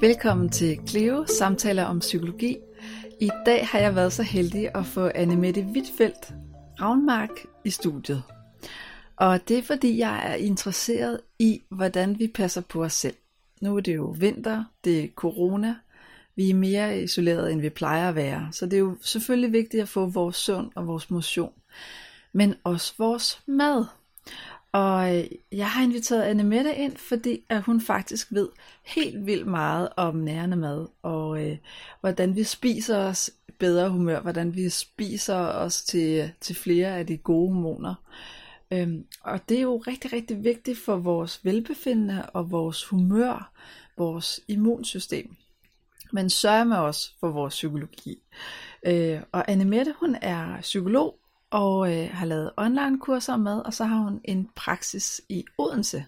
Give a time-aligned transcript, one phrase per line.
[0.00, 2.56] Velkommen til Cleo, samtaler om psykologi.
[3.20, 6.34] I dag har jeg været så heldig at få Annemette Wittfeldt
[6.80, 7.30] Ravnmark
[7.64, 8.22] i studiet.
[9.16, 13.14] Og det er fordi, jeg er interesseret i, hvordan vi passer på os selv.
[13.60, 15.74] Nu er det jo vinter, det er corona,
[16.36, 18.48] vi er mere isoleret, end vi plejer at være.
[18.52, 21.52] Så det er jo selvfølgelig vigtigt at få vores søvn og vores motion.
[22.32, 23.84] Men også vores mad.
[24.78, 28.48] Og øh, jeg har inviteret Anne Mette ind, fordi at hun faktisk ved
[28.84, 31.56] helt vildt meget om nærende mad, og øh,
[32.00, 37.16] hvordan vi spiser os bedre humør, hvordan vi spiser os til, til flere af de
[37.16, 37.94] gode hormoner.
[38.70, 43.52] Øhm, og det er jo rigtig, rigtig vigtigt for vores velbefindende og vores humør,
[43.96, 45.36] vores immunsystem.
[46.12, 48.22] Men sørger med os for vores psykologi.
[48.86, 51.17] Øh, og Anne Mette, hun er psykolog
[51.50, 56.04] og øh, har lavet online kurser med, og så har hun en praksis i Odense.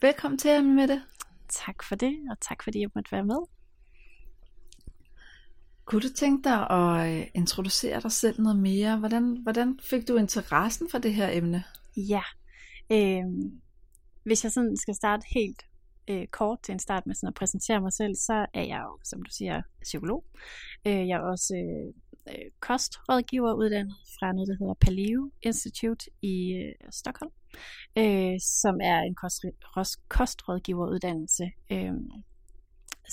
[0.00, 1.02] Velkommen til, Anne Mette.
[1.48, 3.38] Tak for det, og tak fordi jeg måtte være med.
[5.84, 8.98] Kunne du tænke dig at øh, introducere dig selv noget mere?
[8.98, 11.64] Hvordan, hvordan fik du interessen for det her emne?
[11.96, 12.22] Ja,
[12.92, 13.24] øh,
[14.24, 15.62] hvis jeg sådan skal starte helt
[16.08, 18.98] øh, kort til en start med sådan at præsentere mig selv, så er jeg jo,
[19.04, 20.24] som du siger, psykolog.
[20.86, 21.94] Øh, jeg er også øh,
[22.28, 27.32] øh, kostrådgiver uddannet fra noget, der hedder Paleo Institute i øh, Stockholm,
[27.98, 29.44] øh, som er en kost,
[30.08, 31.92] kostrådgiveruddannelse, øh,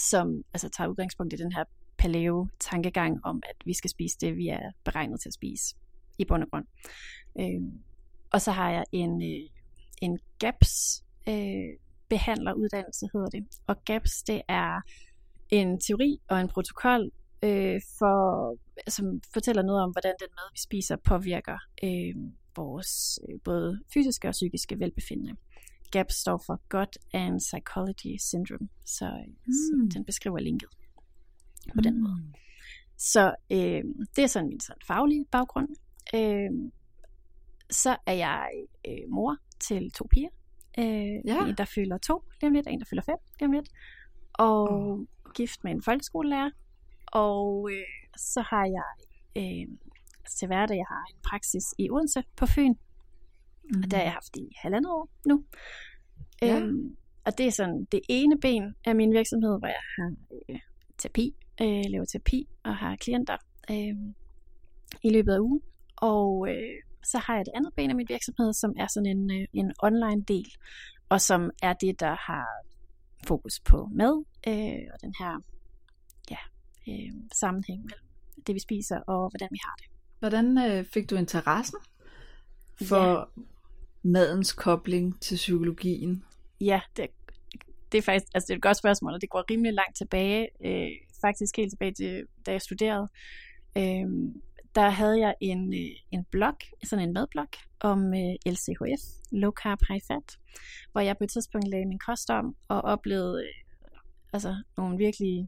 [0.09, 1.63] som altså, tager udgangspunkt i den her
[1.97, 5.75] paleo-tankegang om, at vi skal spise det, vi er beregnet til at spise
[6.17, 6.65] i bund og grund.
[7.39, 7.61] Øh,
[8.31, 9.49] og så har jeg en, øh,
[10.01, 11.77] en GAPS øh,
[12.09, 13.45] behandleruddannelse, hedder det.
[13.67, 14.81] Og GAPS, det er
[15.49, 17.11] en teori og en protokol,
[17.43, 18.17] øh, for,
[18.87, 22.15] som fortæller noget om, hvordan den mad, vi spiser, påvirker øh,
[22.55, 25.35] vores øh, både fysiske og psykiske velbefindende.
[25.91, 29.53] GAP står for God and Psychology Syndrome, så, mm.
[29.53, 30.69] så den beskriver linket
[31.75, 32.15] på den måde.
[32.15, 32.33] Mm.
[32.97, 33.83] Så øh,
[34.15, 35.67] det er sådan min sådan faglige baggrund.
[36.15, 36.71] Øh,
[37.69, 38.49] så er jeg
[38.87, 40.29] øh, mor til to piger.
[40.79, 40.85] Øh,
[41.25, 41.47] ja.
[41.47, 43.69] En, der fylder to lige om lidt, og en, der fylder fem lige om lidt.
[44.33, 45.05] Og oh.
[45.35, 46.49] gift med en folkeskolelærer.
[47.13, 47.83] Og øh,
[48.17, 48.89] så har jeg
[49.37, 49.67] øh,
[50.37, 52.73] til hverdag, jeg har en praksis i Odense på Fyn.
[53.63, 53.81] Mm.
[53.83, 55.43] Og der har jeg haft i halvandet år nu.
[56.41, 56.59] Ja.
[56.59, 60.13] Øhm, og det er sådan det ene ben af min virksomhed, hvor jeg har
[60.49, 60.59] øh,
[60.97, 63.37] terapi, øh, laver terapi og har klienter
[63.71, 63.95] øh,
[65.03, 65.61] i løbet af ugen.
[65.97, 69.31] Og øh, så har jeg det andet ben af min virksomhed, som er sådan en,
[69.31, 70.51] øh, en online del,
[71.09, 72.47] og som er det, der har
[73.27, 75.41] fokus på mad øh, og den her
[76.31, 76.37] ja,
[76.87, 78.05] øh, sammenhæng mellem
[78.47, 79.87] det, vi spiser og hvordan vi har det.
[80.19, 81.79] Hvordan øh, fik du interessen
[82.81, 83.43] for ja.
[84.03, 86.23] madens kobling til psykologien?
[86.61, 87.07] Ja, det,
[87.91, 90.47] det er faktisk altså det er et godt spørgsmål, og det går rimelig langt tilbage.
[90.65, 93.07] Øh, faktisk helt tilbage til, da jeg studerede.
[93.77, 94.33] Øh,
[94.75, 97.47] der havde jeg en, øh, en blog, sådan en madblog,
[97.79, 100.37] om øh, LCHF, Low Carb High Fat,
[100.91, 103.53] hvor jeg på et tidspunkt lagde min kost om og oplevede øh,
[104.33, 105.47] altså nogle virkelig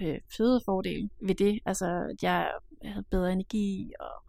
[0.00, 1.60] øh, fødefordel ved det.
[1.66, 2.50] Altså, at jeg
[2.84, 4.24] havde bedre energi og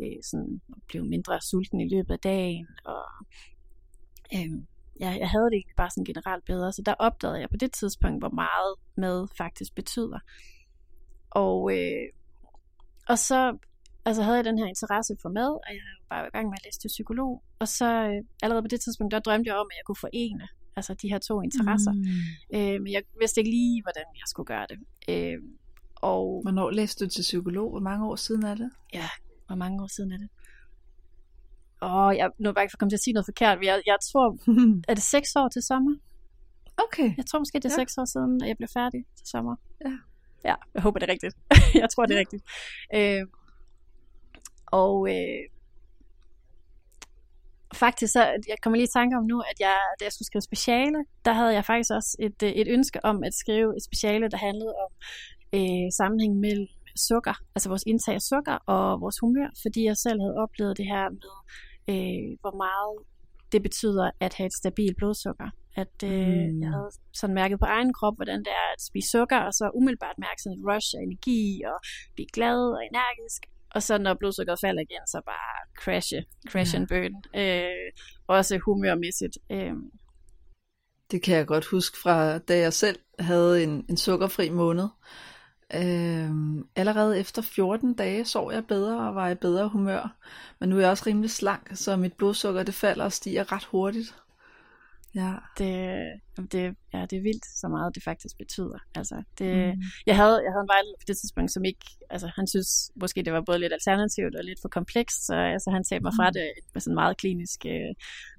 [0.00, 2.66] øh, sådan, blev mindre sulten i løbet af dagen.
[2.84, 3.04] Og
[4.34, 4.50] øh,
[5.00, 6.72] jeg, jeg havde det bare sådan generelt bedre.
[6.72, 10.18] Så der opdagede jeg på det tidspunkt, hvor meget mad faktisk betyder.
[11.30, 12.08] Og, øh,
[13.08, 13.58] og så
[14.04, 16.64] altså havde jeg den her interesse for mad, og jeg var i gang med at
[16.64, 17.42] læse til psykolog.
[17.58, 20.48] Og så øh, allerede på det tidspunkt, der drømte jeg om, at jeg kunne forene
[20.76, 21.92] altså de her to interesser.
[21.92, 22.58] Mm.
[22.58, 24.78] Øh, men jeg vidste ikke lige, hvordan jeg skulle gøre det.
[25.08, 25.38] Øh,
[25.94, 27.70] og Hvornår læste du til psykolog?
[27.70, 28.70] Hvor mange år siden er det?
[28.94, 29.08] Ja,
[29.46, 30.28] hvor mange år siden er det?
[31.82, 33.58] Åh, jeg, nu er jeg bare ikke for at komme til at sige noget forkert,
[33.58, 34.38] men jeg, jeg tror,
[34.90, 35.96] er det seks år til sommer?
[36.84, 37.16] Okay.
[37.16, 37.82] Jeg tror måske, det er ja.
[37.82, 39.56] seks år siden, at jeg blev færdig til sommer.
[39.84, 39.92] Ja.
[40.44, 41.36] Ja, jeg håber, det er rigtigt.
[41.82, 42.42] jeg tror, det er rigtigt.
[42.94, 43.26] Øh,
[44.66, 45.42] og øh,
[47.74, 50.42] faktisk så, jeg kommer lige i tanke om nu, at jeg, da jeg skulle skrive
[50.50, 54.30] speciale, der havde jeg faktisk også et, øh, et ønske om at skrive et speciale,
[54.30, 54.90] der handlede om
[55.58, 56.68] øh, sammenhæng mellem
[57.08, 60.86] sukker, altså vores indtag af sukker og vores humør, fordi jeg selv havde oplevet det
[60.86, 61.34] her med,
[61.92, 62.94] øh, hvor meget
[63.52, 65.48] det betyder at have et stabilt blodsukker.
[65.76, 66.60] At øh, mm.
[66.62, 66.90] jeg havde
[67.20, 70.42] sådan mærket på egen krop, hvordan det er at spise sukker, og så umiddelbart mærke
[70.42, 71.78] sådan et rush af energi, og
[72.14, 73.40] blive glad og energisk.
[73.74, 76.78] Og så når blodsukkeret falder igen, så bare crashe, crash ja.
[76.78, 77.40] and burn.
[77.40, 77.92] Øh,
[78.26, 79.38] også humørmæssigt.
[79.50, 79.72] Øh.
[81.10, 84.88] Det kan jeg godt huske fra, da jeg selv havde en, en sukkerfri måned.
[85.74, 86.30] Øh,
[86.76, 90.16] allerede efter 14 dage sov jeg bedre og var i bedre humør.
[90.60, 93.64] Men nu er jeg også rimelig slank, så mit blodsukker det falder og stiger ret
[93.64, 94.14] hurtigt.
[95.14, 95.34] Ja.
[95.58, 95.72] Det,
[96.52, 98.78] det, ja, det er vildt, så meget det faktisk betyder.
[98.94, 99.82] Altså, det, mm.
[100.06, 102.70] jeg, havde, jeg havde en vejleder på det tidspunkt, som ikke, altså han synes
[103.02, 106.12] måske det var både lidt alternativt og lidt for komplekst, så altså, han talte mig
[106.18, 106.34] fra mm.
[106.38, 107.92] det med sådan en meget klinisk øh,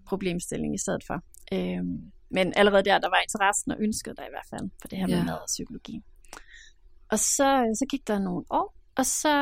[0.09, 1.17] problemstilling i stedet for.
[1.53, 4.97] Øhm, men allerede der, der var interessen og ønsket der i hvert fald, for det
[4.99, 5.23] her med ja.
[5.23, 5.95] mad og psykologi.
[7.11, 7.49] Og så,
[7.79, 8.67] så gik der nogle år,
[8.99, 9.33] og så,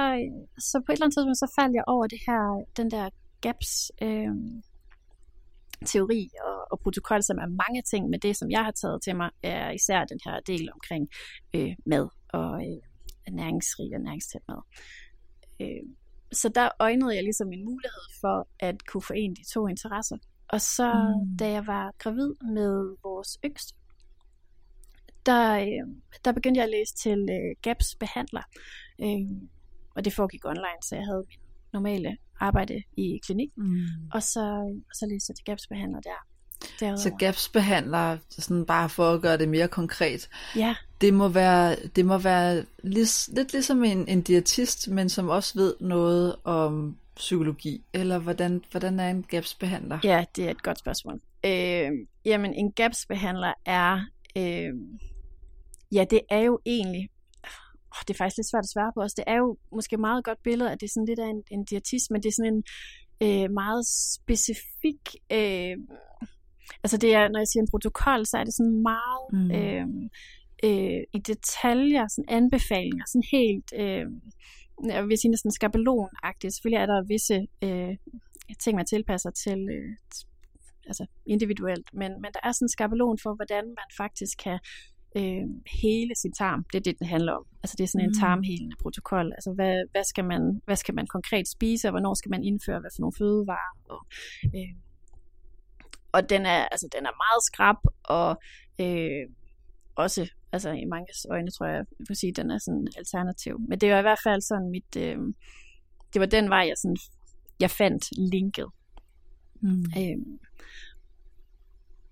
[0.68, 3.10] så på et eller andet tidspunkt, så faldt jeg over det her, den der
[3.42, 4.36] GAPS øh,
[5.84, 9.16] teori og, og protokol, som er mange ting, men det, som jeg har taget til
[9.16, 11.10] mig, er især den her del omkring
[11.56, 14.62] øh, mad og øh, næringsrig og næringstæt mad.
[15.62, 15.84] Øh,
[16.32, 20.18] så der øjnede jeg ligesom en mulighed for at kunne forene de to interesser.
[20.50, 21.38] Og så, mm.
[21.38, 23.76] da jeg var gravid med vores yngste,
[25.26, 25.96] der, øh,
[26.26, 28.42] der begyndte jeg at læse til øh, GAPS behandler.
[29.02, 29.50] Øh,
[29.96, 31.40] og det foregik online, så jeg havde min
[31.74, 33.50] normale arbejde i klinik.
[33.58, 33.86] Mm.
[34.14, 34.42] Og så,
[34.90, 36.28] og så læste jeg til GAPS behandler der.
[36.80, 36.98] Derudover.
[36.98, 40.76] Så GAPS behandler, sådan bare for at gøre det mere konkret, ja.
[41.02, 45.60] det må være, det må være lig, lidt ligesom en, en diætist, men som også
[45.60, 50.00] ved noget om psykologi, eller hvordan, hvordan er en GAPS-behandler?
[50.04, 51.22] Ja, det er et godt spørgsmål.
[51.46, 51.92] Øh,
[52.26, 54.02] jamen, en GAPS-behandler er,
[54.38, 54.74] øh,
[55.92, 57.10] ja, det er jo egentlig,
[57.94, 60.24] oh, det er faktisk lidt svært at svare på os, det er jo måske meget
[60.26, 62.54] godt billede, at det er sådan lidt af en, en diætist, men det er sådan
[62.54, 62.64] en
[63.26, 63.84] øh, meget
[64.18, 65.76] specifik, øh,
[66.84, 69.52] altså det er, når jeg siger en protokol, så er det sådan meget mm.
[69.52, 69.86] øh,
[70.64, 73.70] øh, i detaljer, sådan anbefalinger, sådan helt...
[73.84, 74.06] Øh,
[74.86, 76.54] jeg vil sige næsten skabelonagtigt.
[76.54, 77.96] Selvfølgelig er der visse øh,
[78.64, 79.90] ting, man tilpasser til øh,
[80.88, 84.60] altså individuelt, men, men der er sådan en skabelon for, hvordan man faktisk kan
[85.16, 85.46] øh,
[85.82, 86.64] hele sin tarm.
[86.74, 87.46] Det er det, den handler om.
[87.64, 88.20] Altså det er sådan en mm.
[88.20, 89.32] tarmhelende protokol.
[89.32, 92.80] Altså hvad, hvad, skal man, hvad skal man konkret spise, og hvornår skal man indføre
[92.80, 93.74] hvad for nogle fødevarer.
[93.94, 94.02] Og,
[94.56, 94.74] øh,
[96.12, 98.42] og den er, altså, den er meget skrab, og
[98.80, 99.24] øh,
[99.96, 103.60] også altså i mange øjne, tror jeg, jeg vil sige, den er sådan alternativ.
[103.70, 105.18] Men det var i hvert fald sådan mit, øh,
[106.14, 106.98] det var den vej, jeg, sådan,
[107.60, 108.70] jeg fandt linket.
[109.62, 109.86] Mm.
[109.98, 110.18] Øh,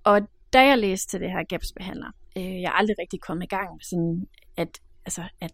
[0.04, 0.22] og
[0.54, 3.70] da jeg læste til det her GAPS-behandler, øh, jeg er aldrig rigtig kommet i gang
[3.74, 5.52] med sådan, at, altså, at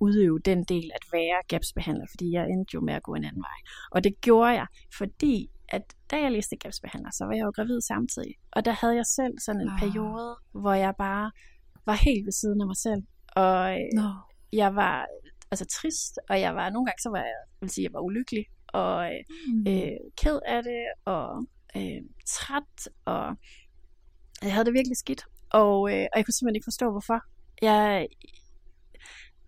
[0.00, 3.42] udøve den del at være GAPS-behandler, fordi jeg endte jo med at gå en anden
[3.42, 3.58] vej.
[3.90, 4.66] Og det gjorde jeg,
[4.98, 8.34] fordi at da jeg læste GAPS-behandler, så var jeg jo gravid samtidig.
[8.52, 9.78] Og der havde jeg selv sådan en ah.
[9.78, 11.30] periode, hvor jeg bare
[11.86, 13.02] var helt ved siden af mig selv.
[13.36, 14.08] Og no.
[14.52, 15.06] jeg var
[15.50, 18.00] altså trist, og jeg var nogle gange, så var jeg, jeg vil sige, jeg var
[18.00, 19.10] ulykkelig, og
[19.48, 19.66] mm.
[19.68, 21.46] øh, ked af det, og
[21.76, 23.36] øh, træt, og
[24.42, 25.24] jeg havde det virkelig skidt.
[25.60, 27.18] Og, øh, og jeg kunne simpelthen ikke forstå, hvorfor.
[27.62, 28.06] Jeg,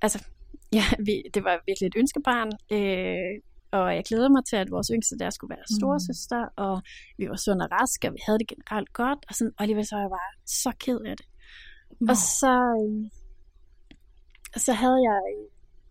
[0.02, 0.18] altså,
[0.78, 3.34] ja, vi, det var virkelig et ønskebarn, øh,
[3.78, 6.64] og jeg glæder mig til, at vores yngste der skulle være storesøster, mm.
[6.64, 6.82] og
[7.18, 9.86] vi var sunde og raske, og vi havde det generelt godt, og, sådan, og alligevel
[9.86, 11.26] så var jeg bare så ked af det.
[12.00, 12.10] Nå.
[12.10, 13.10] Og så, øh,
[14.66, 15.20] så havde jeg,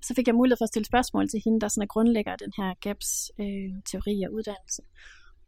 [0.07, 2.51] så fik jeg mulighed for at stille spørgsmål til hende, der sådan er grundlægger den
[2.59, 4.81] her GAPS øh, teori og uddannelse.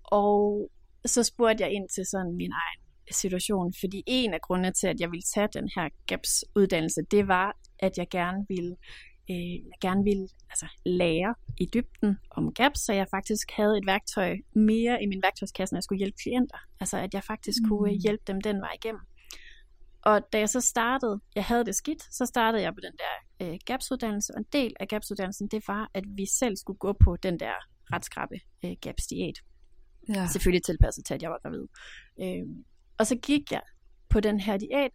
[0.03, 0.69] Og
[1.06, 4.99] så spurgte jeg ind til sådan min egen situation, fordi en af grundene til, at
[4.99, 8.75] jeg ville tage den her GAPS-uddannelse, det var, at jeg gerne ville,
[9.29, 13.85] øh, jeg gerne ville altså, lære i dybden om GAPS, så jeg faktisk havde et
[13.85, 16.57] værktøj mere i min værktøjskasse, når jeg skulle hjælpe klienter.
[16.79, 17.69] Altså, at jeg faktisk mm.
[17.69, 19.01] kunne hjælpe dem den vej igennem.
[20.01, 23.13] Og da jeg så startede, jeg havde det skidt, så startede jeg på den der
[23.41, 27.15] øh, GAPS-uddannelse, og en del af GAPS-uddannelsen, det var, at vi selv skulle gå på
[27.15, 27.53] den der
[27.93, 28.35] ret skrabe
[28.65, 29.38] øh, GAPS-diæt.
[30.09, 30.27] Ja.
[30.27, 31.65] Selvfølgelig tilpasset til, at jeg var gravid.
[32.21, 32.45] Øh,
[32.97, 33.61] og så gik jeg
[34.09, 34.91] på den her diæt,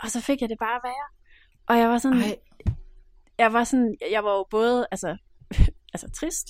[0.00, 1.08] og så fik jeg det bare værre.
[1.68, 2.36] Og jeg var sådan, Ej.
[3.38, 5.16] jeg var sådan, jeg var jo både, altså,
[5.94, 6.48] altså trist,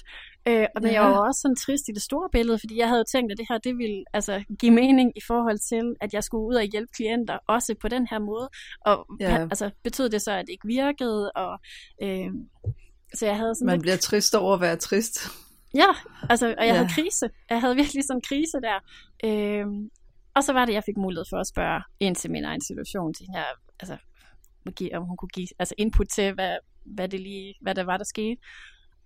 [0.48, 1.02] øh, og men ja.
[1.02, 3.46] jeg var også sådan trist i det store billede, fordi jeg havde tænkt, at det
[3.50, 6.92] her, det ville altså give mening i forhold til, at jeg skulle ud og hjælpe
[6.96, 8.48] klienter, også på den her måde.
[8.86, 9.40] Og ja.
[9.40, 11.58] altså, betød det så, at det ikke virkede, og
[12.02, 12.30] øh,
[13.14, 13.82] så jeg havde sådan Man lidt...
[13.82, 15.18] bliver trist over at være trist.
[15.74, 15.90] Ja,
[16.30, 16.74] altså, og jeg ja.
[16.74, 17.30] havde krise.
[17.50, 18.78] Jeg havde virkelig sådan en krise der.
[19.24, 19.66] Øh,
[20.36, 23.14] og så var det, jeg fik mulighed for at spørge ind til min egen situation,
[23.14, 23.44] til her,
[23.80, 23.96] altså,
[24.94, 28.04] om hun kunne give altså input til, hvad, hvad, det lige, hvad der var, der
[28.04, 28.40] skete.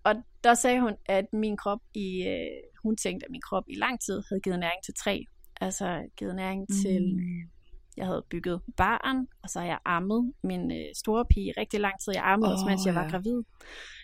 [0.04, 3.75] Og der sagde hun, at min krop i, øh, hun tænkte, at min krop i
[3.75, 5.25] lang tid havde givet næring til tre.
[5.61, 6.76] Altså givet næring mm.
[6.82, 7.02] til,
[7.97, 11.94] jeg havde bygget barn, og så har jeg ammet min øh, store pige rigtig lang
[12.00, 12.12] tid.
[12.14, 13.00] Jeg ammede oh, også, mens jeg ja.
[13.00, 13.42] var gravid.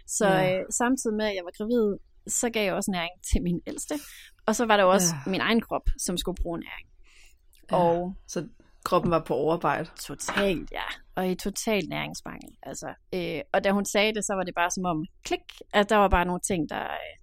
[0.07, 0.59] Så ja.
[0.59, 3.95] øh, samtidig med, at jeg var gravid, så gav jeg også næring til min ældste.
[4.47, 5.31] Og så var der også ja.
[5.31, 6.94] min egen krop, som skulle bruge næring.
[7.71, 8.49] Ja, og så
[8.85, 9.91] kroppen var på overarbejde.
[10.01, 10.83] Totalt, ja.
[11.15, 12.51] Og i total næringsmangel.
[12.63, 15.41] Altså, øh, og da hun sagde det, så var det bare som om, klik,
[15.73, 17.17] at der var bare nogle ting, der, øh,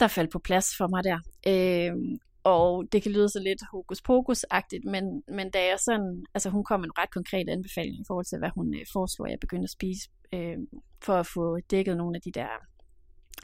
[0.00, 1.18] der faldt på plads for mig der.
[1.46, 6.50] Øh, og det kan lyde så lidt hokus pokus-agtigt, men, men da jeg sådan, altså
[6.50, 9.30] hun kom med en ret konkret anbefaling i forhold til, hvad hun øh, foreslår, at
[9.30, 10.58] jeg begynder at spise, øh,
[11.02, 12.48] for at få dækket nogle af de der,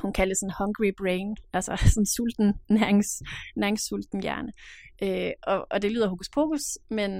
[0.02, 3.22] hun kalder sådan hungry brain, altså sådan sulten, nærings,
[3.56, 4.52] næringssulten hjerne.
[5.02, 7.10] Øh, og, og det lyder hokus pokus, men,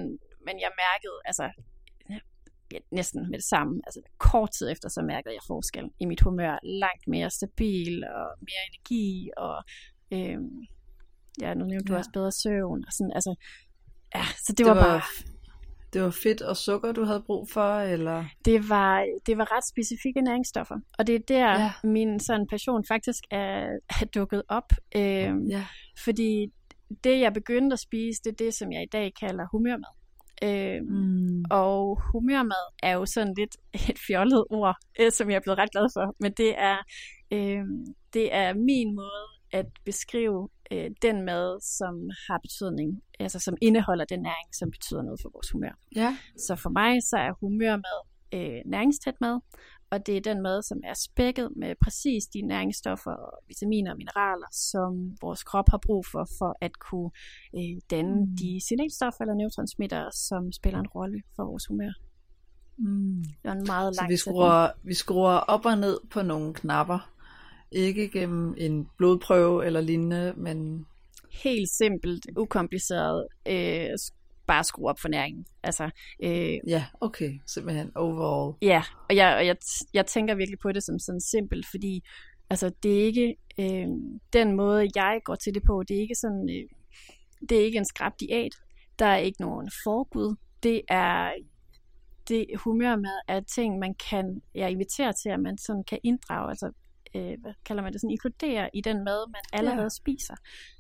[0.47, 1.51] men jeg mærkede, altså
[2.11, 6.21] ja, næsten med det samme, altså kort tid efter, så mærkede jeg forskel i mit
[6.21, 9.65] humør, langt mere stabil og mere energi, og
[10.13, 10.39] øh,
[11.41, 11.95] ja, nu nævnte ja.
[11.95, 13.35] du også bedre søvn, og sådan, altså,
[14.15, 15.03] ja, så det, det var, var bare...
[15.93, 18.25] Det var fedt og sukker, du havde brug for, eller?
[18.45, 21.73] Det var, det var ret specifikke næringsstoffer, og det er der, ja.
[21.85, 24.73] min sådan passion faktisk er, er dukket op.
[24.97, 25.67] Øh, ja.
[25.99, 26.53] Fordi
[27.05, 29.93] det, jeg begyndte at spise, det er det, som jeg i dag kalder humørmad.
[30.43, 31.45] Øh, mm.
[31.51, 33.57] Og humørmad er jo sådan lidt
[33.91, 36.17] et fjollet ord, øh, som jeg er blevet ret glad for.
[36.21, 36.79] Men det er,
[37.31, 37.65] øh,
[38.13, 44.05] det er min måde at beskrive øh, den mad, som har betydning, altså som indeholder
[44.05, 45.79] den næring, som betyder noget for vores humør.
[45.97, 46.17] Ja.
[46.37, 47.99] Så for mig så er humørmad
[48.35, 49.41] øh, næringstæt mad,
[49.91, 53.17] og det er den mad, som er spækket med præcis de næringsstoffer,
[53.49, 57.11] vitaminer og mineraler, som vores krop har brug for, for at kunne
[57.57, 58.37] øh, danne mm.
[58.37, 61.93] de signalstoffer eller neurotransmitter, som spiller en rolle for vores humør.
[62.79, 63.25] Mm.
[63.43, 66.55] Det er en meget lang Så vi skruer, vi skruer op og ned på nogle
[66.55, 67.11] knapper.
[67.71, 70.87] Ikke gennem en blodprøve eller lignende, men...
[71.31, 73.89] Helt simpelt, ukompliceret, øh,
[74.47, 75.47] bare skrue op for næringen.
[75.63, 75.91] Altså,
[76.23, 78.57] øh, ja, okay, simpelthen overall.
[78.63, 79.57] Ja, og jeg, og jeg,
[79.95, 82.03] jeg tænker virkelig på det som sådan simpelt, fordi
[82.51, 83.89] altså, det er ikke øh,
[84.33, 86.69] den måde, jeg går til det på, det er ikke sådan, øh,
[87.49, 88.53] det er ikke en skrab diæt,
[88.99, 91.33] der er ikke nogen forbud, det er
[92.29, 96.73] det humørmad er ting, man kan ja, invitere til, at man sådan kan inddrage, altså
[97.15, 99.89] øh, hvad kalder man det, sådan inkludere i den mad, man allerede ja.
[99.89, 100.35] spiser.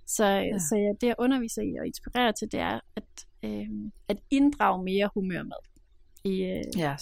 [0.06, 0.58] Så, ja.
[0.58, 3.04] så ja, det jeg underviser i og inspirerer til, det er at,
[3.44, 3.66] øh,
[4.08, 5.58] at inddrage mere humørmad
[6.24, 6.96] i, øh, ja.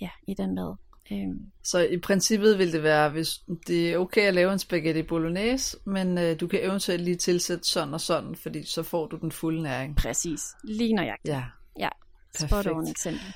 [0.00, 0.74] ja, i den mad.
[1.12, 1.28] Øh.
[1.64, 5.76] Så i princippet vil det være, hvis det er okay at lave en spaghetti bolognese,
[5.86, 9.32] men øh, du kan eventuelt lige tilsætte sådan og sådan, fordi så får du den
[9.32, 9.96] fulde næring.
[9.96, 10.42] Præcis.
[10.64, 11.34] Lige nøjagtigt.
[11.34, 11.44] Ja.
[11.78, 11.88] Ja.
[12.34, 13.34] Spot on eksempel.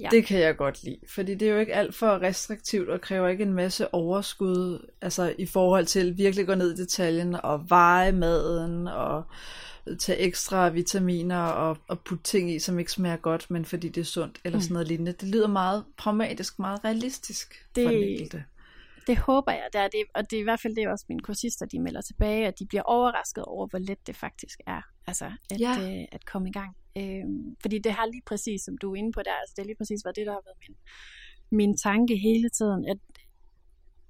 [0.00, 0.08] Ja.
[0.10, 3.28] Det kan jeg godt lide, fordi det er jo ikke alt for restriktivt og kræver
[3.28, 8.12] ikke en masse overskud, altså i forhold til virkelig gå ned i detaljen og veje
[8.12, 9.24] maden og
[9.98, 14.00] tage ekstra vitaminer og, og putte ting i, som ikke smager godt, men fordi det
[14.00, 14.62] er sundt eller mm.
[14.62, 15.12] sådan noget lignende.
[15.12, 18.44] Det lyder meget pragmatisk, meget realistisk det, for den enkelte.
[19.06, 21.20] Det håber jeg, det er det, og det er i hvert fald det, også mine
[21.20, 25.32] kursister, de melder tilbage, at de bliver overrasket over, hvor let det faktisk er, altså
[25.50, 26.00] at, ja.
[26.00, 26.76] øh, at komme i gang.
[26.96, 27.24] Øh,
[27.60, 29.76] fordi det har lige præcis, som du er inde på der, altså det er lige
[29.76, 30.76] præcis været det, der har været min,
[31.58, 32.98] min tanke hele tiden, at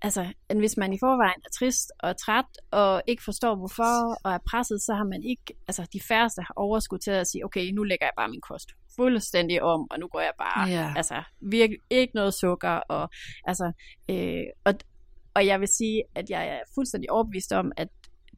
[0.02, 4.32] altså, at hvis man i forvejen er trist og træt, og ikke forstår hvorfor, og
[4.32, 7.70] er presset, så har man ikke, altså de færreste har overskud til at sige, okay,
[7.70, 10.92] nu lægger jeg bare min kost fuldstændig om, og nu går jeg bare, ja.
[10.96, 13.08] altså virkelig ikke noget sukker, og
[13.44, 13.72] altså,
[14.10, 14.74] øh, og,
[15.34, 17.88] og jeg vil sige, at jeg er fuldstændig overbevist om, at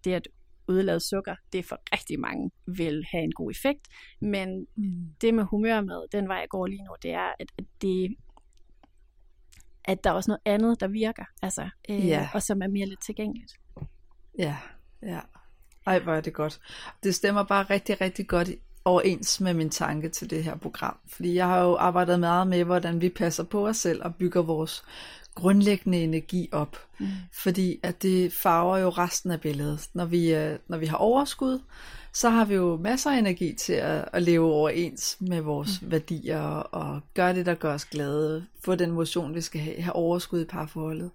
[0.04, 0.28] det at
[0.68, 3.88] udlade sukker, det for rigtig mange vil have en god effekt,
[4.20, 5.14] men mm.
[5.20, 8.16] det med humørmad, den vej jeg går lige nu, det er, at, at det
[9.88, 12.28] at der er også noget andet, der virker, altså, øh, ja.
[12.34, 13.52] og som er mere lidt tilgængeligt.
[14.38, 14.56] Ja,
[15.02, 15.20] ja.
[15.86, 16.60] Ej, hvor er det godt.
[17.02, 18.50] Det stemmer bare rigtig, rigtig godt
[18.84, 20.96] overens med min tanke til det her program.
[21.08, 24.42] Fordi jeg har jo arbejdet meget med, hvordan vi passer på os selv og bygger
[24.42, 24.84] vores
[25.34, 26.76] grundlæggende energi op.
[26.98, 27.06] Mm.
[27.32, 29.88] Fordi at det farver jo resten af billedet.
[29.94, 31.60] Når vi, øh, når vi har overskud,
[32.12, 35.90] så har vi jo masser af energi til at, at leve overens med vores mm.
[35.90, 38.46] værdier og gøre det, der gør os glade.
[38.64, 41.10] Få den motion, vi skal have, have overskud i parforholdet.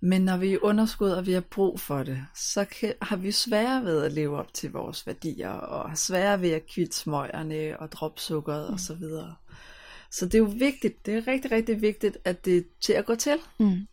[0.00, 3.32] Men når vi er underskud, og vi har brug for det, så kan, har vi
[3.32, 7.80] svære ved at leve op til vores værdier, og har svære ved at kvitte smøgerne
[7.80, 8.74] og droppe sukkeret mm.
[8.74, 9.00] osv.
[9.00, 9.32] Så,
[10.10, 13.06] så det er jo vigtigt, det er rigtig, rigtig vigtigt, at det er til at
[13.06, 13.36] gå til.
[13.58, 13.86] Mm.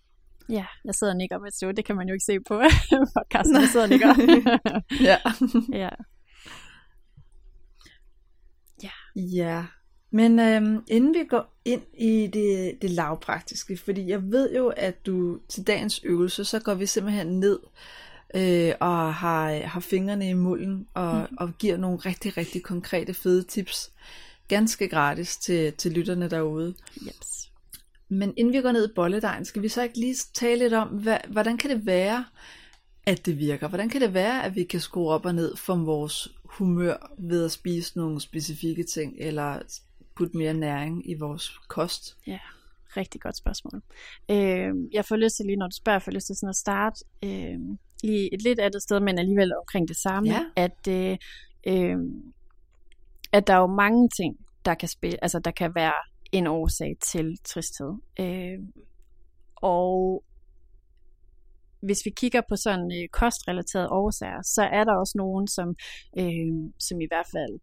[0.51, 2.61] Ja, jeg sidder og nikker med så det kan man jo ikke se på
[3.15, 4.15] podcasten, jeg sidder og nikker.
[5.09, 5.17] ja.
[5.83, 5.89] ja.
[8.83, 8.89] Ja.
[9.15, 9.65] Ja.
[10.11, 15.05] Men øhm, inden vi går ind i det, det lavpraktiske, fordi jeg ved jo, at
[15.05, 17.59] du til dagens øvelse, så går vi simpelthen ned
[18.35, 21.37] øh, og har, har fingrene i mulden og, mm.
[21.39, 23.91] og giver nogle rigtig, rigtig konkrete fede tips,
[24.47, 26.73] ganske gratis til, til lytterne derude.
[27.07, 27.50] Yes.
[28.11, 30.87] Men inden vi går ned i bolledejen, skal vi så ikke lige tale lidt om,
[30.87, 32.25] hvad, hvordan kan det være,
[33.05, 33.67] at det virker?
[33.67, 37.45] Hvordan kan det være, at vi kan skrue op og ned for vores humør ved
[37.45, 39.59] at spise nogle specifikke ting, eller
[40.15, 42.17] putte mere næring i vores kost?
[42.27, 42.39] Ja,
[42.97, 43.81] rigtig godt spørgsmål.
[44.31, 46.55] Øh, jeg får lyst til lige, når du spørger, jeg får lyst til sådan at
[46.55, 47.59] starte øh,
[48.03, 50.43] lige et lidt andet sted, men alligevel omkring det samme, Ja.
[50.55, 51.17] at, øh,
[51.67, 51.97] øh,
[53.31, 55.93] at der er jo mange ting, der kan spille, altså der kan være
[56.31, 57.93] en årsag til tristhed.
[58.19, 58.59] Øh,
[59.55, 60.23] og
[61.81, 65.75] hvis vi kigger på sådan øh, kostrelaterede årsager, så er der også nogen, som,
[66.19, 67.59] øh, som i hvert fald,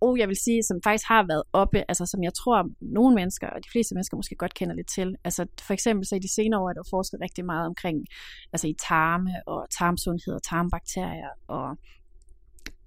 [0.00, 3.46] og jeg vil sige, som faktisk har været oppe, altså som jeg tror, nogle mennesker,
[3.46, 5.16] og de fleste mennesker måske godt kender lidt til.
[5.24, 8.06] Altså for eksempel så i de senere år er der forsket rigtig meget omkring,
[8.52, 11.76] altså i tarme og tarmsundhed og tarmbakterier, og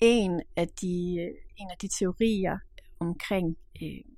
[0.01, 0.96] en af de,
[1.58, 2.58] en af de teorier
[3.00, 4.14] omkring øh,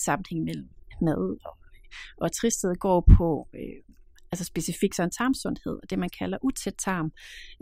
[0.00, 0.68] sammenhæng mellem
[1.02, 1.58] mad og,
[2.16, 3.82] og tristhed går på øh,
[4.32, 7.12] altså specifikt sådan tarmsundhed, og det man kalder utæt tarm.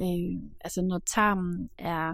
[0.00, 2.08] Øh, altså når tarmen er,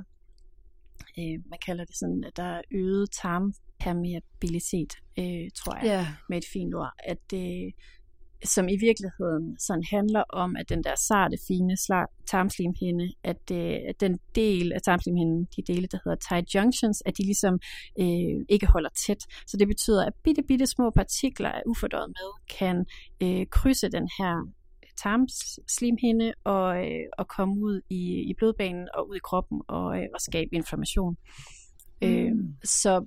[1.18, 6.06] øh, man kalder det sådan, at der er øget tarmpermeabilitet, øh, tror jeg, Ja.
[6.28, 7.72] med et fint ord, at det,
[8.44, 11.76] som i virkeligheden sådan handler om, at den der sarte, fine
[12.26, 17.18] tarmslimhinde, at, det, at den del af tarmslimhinden, de dele, der hedder tight junctions, at
[17.18, 17.54] de ligesom
[18.00, 19.22] øh, ikke holder tæt.
[19.46, 22.86] Så det betyder, at bitte, bitte små partikler af ufordøjet mad kan
[23.22, 24.52] øh, krydse den her
[24.96, 30.06] tarmslimhinde og, øh, og komme ud i, i blodbanen og ud i kroppen og, øh,
[30.14, 31.16] og skabe inflammation.
[32.02, 32.08] Mm.
[32.08, 32.32] Øh,
[32.64, 33.06] så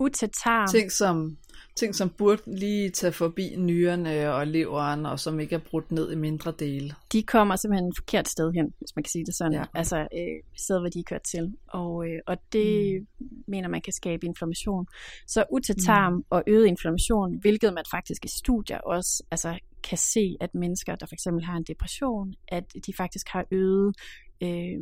[0.00, 0.68] utæt tarm...
[0.68, 1.36] Ting som,
[1.76, 6.12] ting, som burde lige tage forbi nyrerne og leveren, og som ikke er brudt ned
[6.12, 6.94] i mindre dele.
[7.12, 9.52] de kommer simpelthen et forkert sted hen, hvis man kan sige det sådan.
[9.52, 9.64] Ja.
[9.74, 11.54] Altså øh, stedet, hvor de er kørt til.
[11.68, 13.26] Og, øh, og det mm.
[13.48, 14.86] mener man kan skabe inflammation.
[15.26, 16.24] Så utæt tarm mm.
[16.30, 21.06] og øget inflammation, hvilket man faktisk i studier også altså, kan se, at mennesker, der
[21.06, 23.94] for eksempel har en depression, at de faktisk har øget
[24.42, 24.78] øh,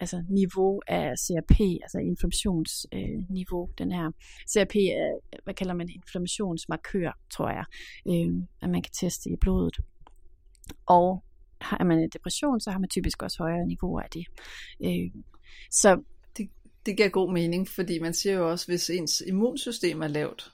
[0.00, 3.68] altså niveau af CRP, altså inflammationsniveau.
[3.70, 4.10] Øh, den her
[4.50, 7.64] CRP er, hvad kalder man inflammationsmarkør, tror jeg,
[8.08, 9.76] øh, at man kan teste i blodet.
[10.86, 11.24] Og
[11.60, 14.24] har man en depression, så har man typisk også højere niveauer af det.
[14.84, 15.22] Øh,
[15.70, 16.02] så
[16.36, 16.48] Det,
[16.86, 20.52] det giver god mening, fordi man siger jo også, hvis ens immunsystem er lavt,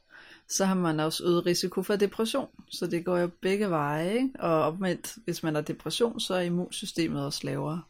[0.49, 2.49] så har man også øget risiko for depression.
[2.71, 4.31] Så det går jo begge veje, ikke?
[4.41, 7.83] Og omvendt, hvis man har depression, så er immunsystemet også lavere.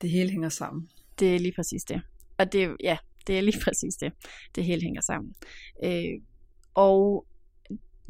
[0.00, 0.88] Det hele hænger sammen.
[1.18, 2.02] det er lige præcis det.
[2.38, 4.12] Og det, ja, det er lige præcis det.
[4.54, 5.34] Det hele hænger sammen.
[5.84, 6.20] Øh,
[6.74, 7.26] og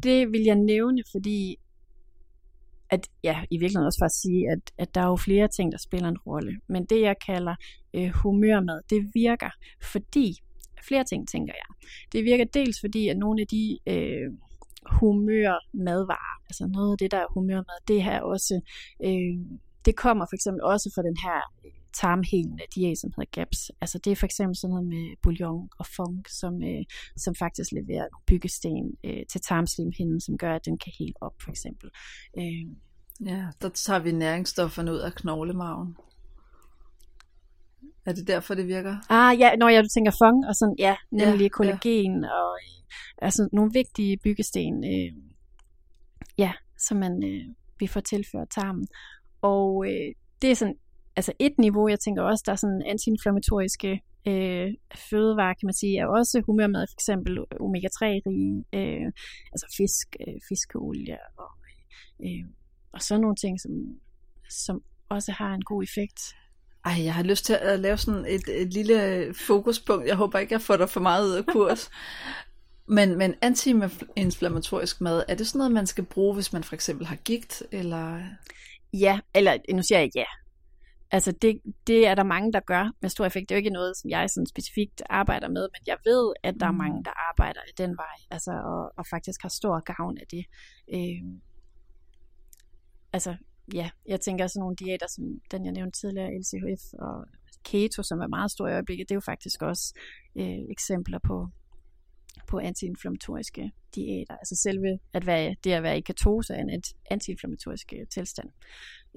[0.03, 1.55] det vil jeg nævne, fordi
[2.89, 5.71] at, ja, i virkeligheden også for at sige, at, at der er jo flere ting,
[5.71, 6.59] der spiller en rolle.
[6.67, 7.55] Men det, jeg kalder
[7.93, 9.49] øh, humørmad, det virker,
[9.81, 10.37] fordi,
[10.87, 11.89] flere ting, tænker jeg.
[12.11, 14.31] Det virker dels fordi, at nogle af de øh,
[14.99, 18.61] humørmadvarer, altså noget af det, der er humørmad, det her også,
[19.05, 19.33] øh,
[19.85, 21.39] det kommer for eksempel også fra den her
[21.93, 23.71] tarmhelende diæt, som hedder GAPS.
[23.81, 26.83] Altså det er for eksempel sådan noget med bouillon og funk, som, øh,
[27.17, 31.33] som faktisk leverer nogle byggesten øh, til tarmslimhinden, som gør, at den kan hele op,
[31.43, 31.89] for eksempel.
[32.37, 32.75] Øh,
[33.25, 35.97] Ja, der tager vi næringsstofferne ud af knoglemagen.
[38.05, 38.97] Er det derfor, det virker?
[39.09, 42.29] ah, ja, når jeg du tænker funk, og sådan, ja, nemlig Ja, kollagen, ja.
[42.31, 42.83] og øh,
[43.21, 45.11] altså nogle vigtige byggesten, øh,
[46.37, 48.87] ja, som man øh, vil få tilført tarmen.
[49.41, 50.75] Og øh, det er sådan,
[51.19, 53.91] altså et niveau, jeg tænker også, der er sådan antiinflammatoriske
[54.27, 54.67] øh,
[55.09, 57.33] fødevarer, kan man sige, er også humørmad, for eksempel
[57.65, 59.07] omega-3-rige, øh,
[59.53, 61.51] altså fisk, øh, fiskeolie og,
[62.25, 62.45] øh,
[62.93, 63.71] og sådan nogle ting, som,
[64.49, 66.19] som også har en god effekt.
[66.85, 68.97] Ej, jeg har lyst til at lave sådan et, et lille
[69.47, 70.07] fokuspunkt.
[70.07, 71.89] Jeg håber ikke, jeg får dig for meget ud af kurs.
[72.97, 77.07] men, men antiinflammatorisk mad, er det sådan noget, man skal bruge, hvis man for eksempel
[77.07, 77.63] har gigt?
[77.71, 78.21] Eller...
[78.93, 80.25] Ja, eller nu siger jeg ja.
[81.11, 83.49] Altså det, det er der mange, der gør med stor effekt.
[83.49, 86.55] Det er jo ikke noget, som jeg sådan specifikt arbejder med, men jeg ved, at
[86.59, 90.17] der er mange, der arbejder i den vej, altså og, og faktisk har stor gavn
[90.17, 90.45] af det.
[90.93, 91.39] Øh,
[93.13, 93.35] altså
[93.73, 97.25] ja, jeg tænker sådan nogle diæter, som den jeg nævnte tidligere, LCHF og
[97.63, 99.93] keto, som er meget stor i øjeblikket, det er jo faktisk også
[100.35, 101.47] øh, eksempler på,
[102.47, 104.35] på antiinflammatoriske diæter.
[104.37, 108.49] Altså selve at være, det at være i ketose er en anti- antiinflammatorisk øh, tilstand.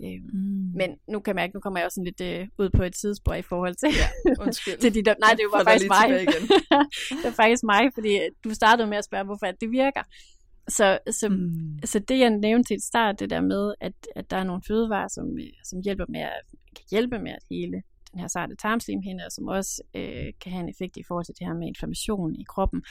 [0.04, 0.72] Øh, Mm.
[0.80, 2.94] men nu kan jeg mærke, nu kommer jeg også sådan lidt øh, ud på et
[2.94, 4.08] tidsspor i forhold til, Ja,
[4.44, 4.78] undskyld.
[4.82, 6.22] til de der, nej, det var faktisk mig.
[6.22, 6.42] igen.
[7.18, 10.02] det var faktisk mig, fordi øh, du startede med at spørge, hvorfor det virker.
[10.68, 11.78] Så, så, mm.
[11.84, 14.62] Så det jeg nævnte til et start, det der med, at, at der er nogle
[14.68, 16.42] fødevarer, som, øh, som hjælper med at,
[16.76, 20.62] kan hjælpe med at hele den her sarte tarmslimhinde, og som også øh, kan have
[20.62, 22.82] en effekt i forhold til det her med inflammation i kroppen,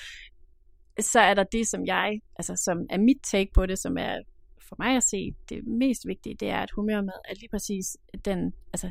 [0.99, 4.15] så er der det, som jeg, altså som er mit take på det, som er
[4.71, 8.53] for mig at se det mest vigtige, det er, at humørmad er lige præcis den,
[8.73, 8.89] altså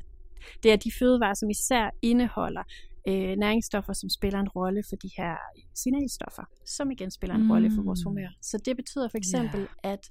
[0.62, 2.62] det er de fødevarer, som især indeholder
[3.08, 5.34] øh, næringsstoffer, som spiller en rolle for de her
[5.74, 7.50] signalstoffer, som igen spiller en mm.
[7.50, 8.28] rolle for vores humør.
[8.42, 9.92] Så det betyder for eksempel, yeah.
[9.92, 10.04] at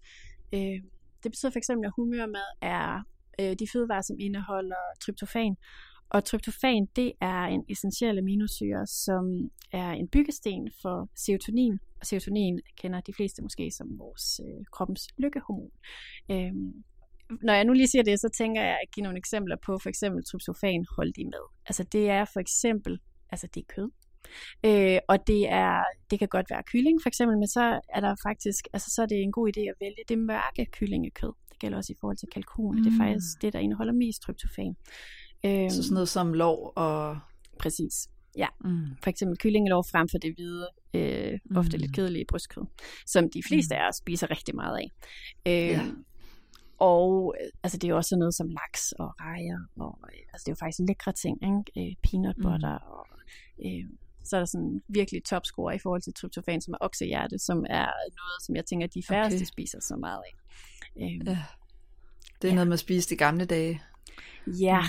[0.53, 0.79] øh,
[1.23, 3.03] det betyder for eksempel, at humørmad er
[3.39, 5.55] øh, de fødevarer, som indeholder tryptofan.
[6.09, 11.79] Og tryptofan, det er en essentiel aminosyre, som er en byggesten for serotonin.
[11.99, 15.71] Og serotonin kender de fleste måske som vores øh, kroppens lykkehormon.
[16.31, 16.83] Øhm,
[17.41, 19.89] når jeg nu lige siger det, så tænker jeg at give nogle eksempler på for
[19.89, 21.45] eksempel tryptofan holdig mad.
[21.65, 22.99] Altså det er for eksempel,
[23.31, 23.89] altså det er kød.
[24.65, 28.15] Øh, og det er, det kan godt være kylling for eksempel, men så er der
[28.27, 31.33] faktisk, altså så er det en god idé at vælge det mørke kyllingekød.
[31.49, 32.75] Det gælder også i forhold til kalkun.
[32.75, 32.83] Mm.
[32.83, 33.03] Det er mm.
[33.03, 34.75] faktisk det, der indeholder mest tryptofan.
[35.45, 37.19] Øh, så sådan noget som lov og...
[37.59, 38.09] Præcis.
[38.37, 38.85] Ja, mm.
[39.03, 41.81] for eksempel kyllingelov frem for det hvide, øh, ofte mm.
[41.81, 42.63] lidt kedelige brystkød,
[43.05, 43.81] som de fleste mm.
[43.81, 44.91] af os spiser rigtig meget af.
[45.45, 45.85] Øh, ja.
[46.79, 50.47] Og altså, det er jo også noget som laks og rejer, og øh, altså, det
[50.47, 51.89] er jo faktisk lækre ting, ikke?
[51.89, 52.43] Øh, peanut mm.
[52.43, 52.91] butter, mm.
[52.93, 53.07] og
[53.65, 53.85] øh,
[54.23, 57.89] så er der sådan virkelig topscore i forhold til tryptofan, som er oksehjerte, som er
[58.19, 59.45] noget, som jeg tænker, de færreste okay.
[59.45, 60.33] spiser så meget af.
[61.03, 61.37] Øh, ja.
[62.41, 62.53] Det er ja.
[62.53, 63.81] noget, man spiste i gamle dage.
[64.47, 64.81] Ja,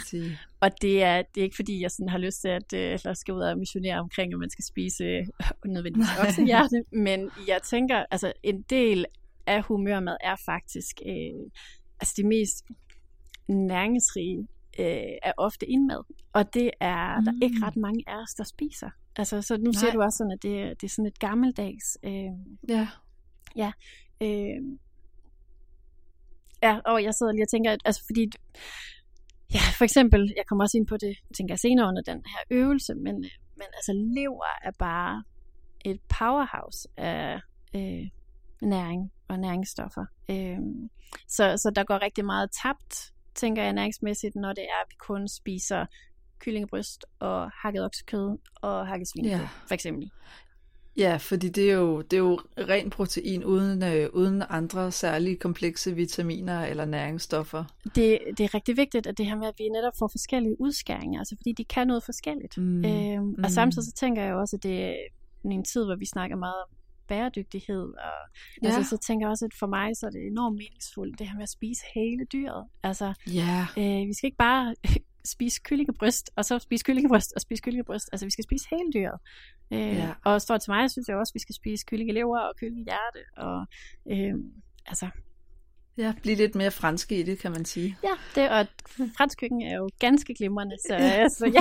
[0.60, 3.16] og det er, det er ikke fordi, jeg sådan har lyst til, at øh, jeg
[3.16, 5.26] skal ud og missionere omkring, at man skal spise øh,
[5.64, 9.04] nødvendigvis oksehjerte, men jeg tænker, altså en del
[9.46, 11.50] af humørmad er faktisk øh,
[12.00, 12.64] altså det mest
[13.48, 14.38] næringsrige
[14.78, 17.24] øh, er ofte indmad, og det er mm.
[17.24, 18.90] der er ikke ret mange af os, der spiser.
[19.16, 19.72] Altså, så nu Nej.
[19.72, 21.98] ser du også sådan, at det, det er sådan et gammeldags...
[22.02, 22.30] Øh,
[22.68, 22.88] ja.
[23.56, 23.72] Ja.
[24.20, 24.78] Øh,
[26.62, 28.30] ja, og jeg sidder lige og tænker, at, altså fordi...
[29.54, 32.40] Ja, for eksempel, jeg kommer også ind på det, tænker jeg senere under den her
[32.50, 33.14] øvelse, men,
[33.56, 35.24] men altså lever er bare
[35.84, 37.40] et powerhouse af
[37.74, 38.08] øh,
[38.62, 40.04] næring og næringsstoffer.
[40.30, 40.58] Øh,
[41.28, 44.96] så, så der går rigtig meget tabt, tænker jeg næringsmæssigt, når det er, at vi
[44.98, 45.86] kun spiser
[46.38, 49.48] kyllingebryst og hakket oksekød og hakket svinekød, ja.
[49.66, 50.10] for eksempel.
[50.96, 55.36] Ja, fordi det er jo, det er jo ren protein uden, øh, uden andre særlige
[55.36, 57.64] komplekse vitaminer eller næringsstoffer.
[57.84, 61.18] Det, det er rigtig vigtigt, at det her med, at vi netop får forskellige udskæringer,
[61.18, 62.58] altså fordi de kan noget forskelligt.
[62.58, 62.84] Mm.
[62.84, 63.44] Øhm, mm.
[63.44, 64.94] Og samtidig så tænker jeg jo også, at det er
[65.44, 66.76] en tid, hvor vi snakker meget om
[67.08, 67.82] bæredygtighed.
[68.08, 68.20] Og,
[68.62, 68.66] ja.
[68.66, 71.34] altså, så tænker jeg også, at for mig så er det enormt meningsfuldt, det her
[71.34, 72.64] med at spise hele dyret.
[72.82, 73.66] Altså, ja.
[73.78, 74.74] øh, vi skal ikke bare
[75.34, 78.08] spise kyllingebryst, og så spise kyllingebryst, og spise kyllingebryst.
[78.12, 79.18] Altså, vi skal spise hele dyret.
[79.72, 80.12] Øh, ja.
[80.24, 83.20] Og for til mig, synes jeg også, at vi skal spise kyllingelever og kyllingehjerte.
[83.36, 83.66] Og,
[84.10, 84.34] øh,
[84.86, 85.10] altså,
[86.00, 87.98] Ja, blive lidt mere fransk i det, kan man sige.
[88.02, 88.66] Ja, det, og
[89.16, 91.60] fransk køkken er jo ganske glimrende, så, så ja.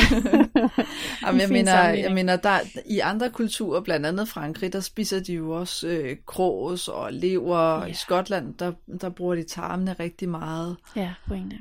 [1.27, 5.33] Jamen, jeg, mener, jeg mener, der, i andre kulturer, blandt andet Frankrig, der spiser de
[5.33, 7.79] jo også øh, krås og lever.
[7.79, 7.85] Ja.
[7.85, 10.77] I Skotland, der, der bruger de tarmene rigtig meget.
[10.95, 11.57] Ja, pointe.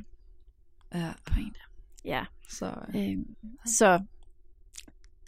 [0.94, 1.12] Ja.
[1.26, 1.60] Pointe.
[2.04, 2.24] Ja.
[2.48, 3.16] Så, øh,
[3.66, 4.02] så,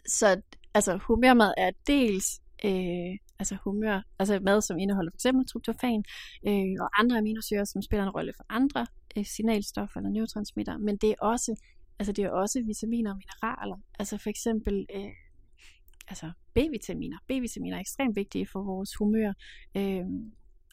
[0.07, 0.41] så
[0.75, 5.27] altså humørmad er dels øh, altså humør, altså mad, som indeholder f.eks.
[5.53, 6.05] tryptofan
[6.47, 10.97] øh, og andre aminosyrer, som spiller en rolle for andre øh, signalstoffer eller neurotransmitter, men
[10.97, 11.61] det er også,
[11.99, 15.13] altså det er også vitaminer og mineraler, altså for eksempel øh,
[16.09, 17.19] altså B-vitaminer.
[17.29, 19.33] B-vitaminer er ekstremt vigtige for vores humør,
[19.77, 20.07] øh,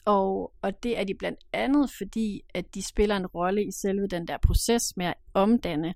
[0.05, 4.07] og, og det er de blandt andet, fordi at de spiller en rolle i selve
[4.07, 5.93] den der proces med at omdanne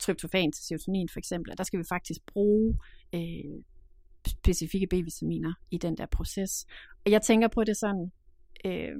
[0.00, 1.58] tryptofan til serotonin for eksempel.
[1.58, 2.78] Der skal vi faktisk bruge
[3.14, 3.62] øh,
[4.26, 6.66] specifikke B-vitaminer i den der proces.
[7.04, 8.12] Og jeg tænker på det sådan,
[8.64, 8.92] øh,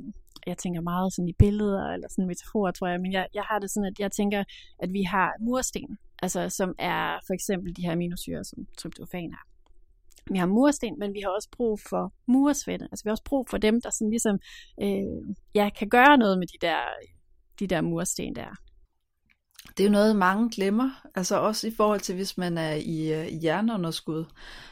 [0.46, 3.58] jeg tænker meget sådan i billeder, eller sådan metaforer, tror jeg, men jeg, jeg har
[3.58, 4.44] det sådan, at jeg tænker,
[4.78, 9.44] at vi har mursten, altså som er for eksempel de her aminosyre, som tryptofan er.
[10.32, 12.88] Vi har mursten, men vi har også brug for muresvette.
[12.92, 14.38] Altså vi har også brug for dem, der sådan ligesom,
[14.82, 16.80] øh, ja, kan gøre noget med de der,
[17.60, 18.54] de der mursten der
[19.76, 20.90] det er jo noget, mange glemmer.
[21.14, 24.24] Altså også i forhold til, hvis man er i, øh, hjerneunderskud,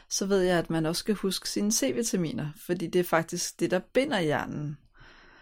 [0.09, 3.71] så ved jeg, at man også skal huske sine C-vitaminer, fordi det er faktisk det,
[3.71, 4.77] der binder hjernen.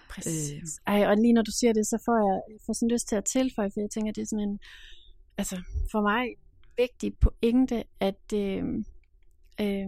[0.09, 0.79] Præcis.
[0.87, 0.93] Øh.
[0.93, 3.25] Ej, og lige når du siger det, så får jeg får sådan lyst til at
[3.25, 4.59] tilføje, for jeg tænker, det er sådan en,
[5.37, 6.25] altså for mig
[6.77, 8.63] vigtig pointe, at øh,
[9.61, 9.87] øh,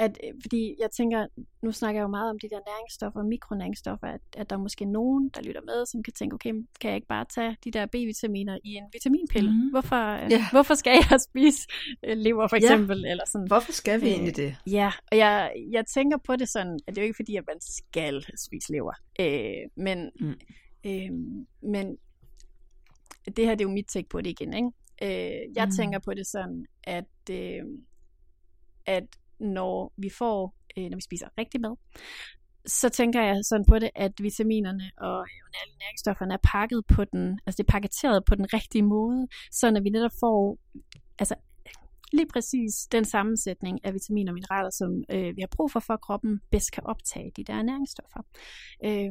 [0.00, 1.26] at, øh, fordi jeg tænker,
[1.62, 4.84] nu snakker jeg jo meget om de der næringsstoffer, mikronæringsstoffer, at, at der er måske
[4.84, 7.86] nogen, der lytter med, som kan tænke, okay, kan jeg ikke bare tage de der
[7.86, 9.50] B-vitaminer i en vitaminpille?
[9.50, 9.70] Mm.
[9.70, 10.50] Hvorfor, yeah.
[10.52, 11.68] hvorfor skal jeg spise
[12.04, 12.98] øh, lever for eksempel?
[12.98, 13.10] Yeah.
[13.10, 13.46] Eller sådan.
[13.46, 14.56] Hvorfor skal vi øh, egentlig det?
[14.66, 17.44] Ja, og jeg, jeg tænker på det sådan, at det er jo ikke fordi, at
[17.48, 18.92] man skal spise lever.
[19.20, 20.34] Øh, men, mm.
[20.86, 21.10] øh,
[21.62, 21.96] men
[23.36, 24.54] det her det er jo mit take på det igen.
[24.54, 24.70] Ikke?
[25.02, 25.70] Øh, jeg mm.
[25.70, 27.62] tænker på det sådan, at, øh,
[28.86, 29.04] at
[29.40, 31.76] når vi får, øh, når vi spiser rigtig mad,
[32.66, 37.04] så tænker jeg sådan på det, at vitaminerne og øh, alle næringsstofferne er pakket på
[37.04, 40.58] den, altså det er paketeret på den rigtige måde, så når vi netop får
[41.18, 41.34] altså
[42.12, 45.94] lige præcis den sammensætning af vitaminer og mineraler, som øh, vi har brug for, for
[45.94, 48.22] at kroppen bedst kan optage de der næringsstoffer.
[48.84, 49.10] Øh,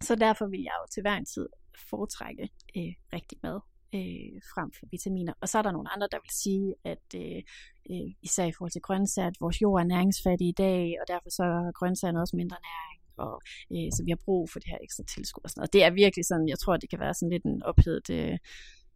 [0.00, 1.48] så derfor vil jeg jo til hver en tid
[1.90, 2.42] foretrække
[2.76, 3.60] øh, rigtig mad
[3.94, 5.32] øh, frem for vitaminer.
[5.40, 7.42] Og så er der nogle andre, der vil sige, at øh,
[7.90, 11.30] øh, især i forhold til grøntsager, at vores jord er næringsfattig i dag, og derfor
[11.30, 12.98] så er grøntsagerne også mindre næring.
[13.16, 13.42] Og,
[13.72, 15.72] øh, så vi har brug for det her ekstra tilskud og sådan noget.
[15.72, 18.38] Det er virkelig sådan, jeg tror, det kan være sådan lidt en ophedet øh,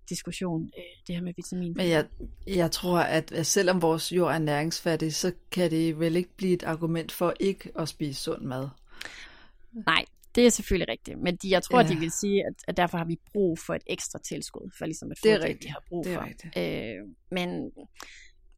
[0.09, 1.75] diskussion, øh, det her med vitamin.
[1.77, 2.07] Men jeg,
[2.47, 6.53] jeg tror, at, at selvom vores jord er næringsfattig, så kan det vel ikke blive
[6.53, 8.69] et argument for ikke at spise sund mad.
[9.87, 11.89] Nej, det er selvfølgelig rigtigt, men de, jeg tror, ja.
[11.89, 15.11] de vil sige, at, at derfor har vi brug for et ekstra tilskud, for ligesom
[15.11, 15.63] at få det, er det, rigtigt.
[15.63, 16.27] de har brug det er for.
[16.27, 16.57] rigtigt.
[16.57, 17.71] Øh, men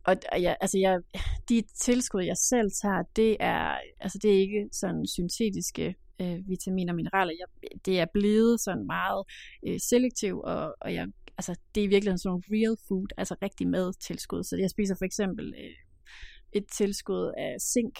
[0.09, 1.01] og, og jeg, altså jeg,
[1.49, 6.93] de tilskud, jeg selv tager, det er, altså det er ikke sådan syntetiske øh, vitaminer
[6.93, 7.33] og mineraler.
[7.39, 9.25] Jeg, det er blevet sådan meget
[9.67, 11.07] øh, selektiv, og, og jeg,
[11.39, 14.43] altså det er i virkeligheden sådan nogle real food, altså rigtig madtilskud.
[14.45, 15.77] Så jeg spiser for eksempel øh,
[16.53, 17.99] et tilskud af zink,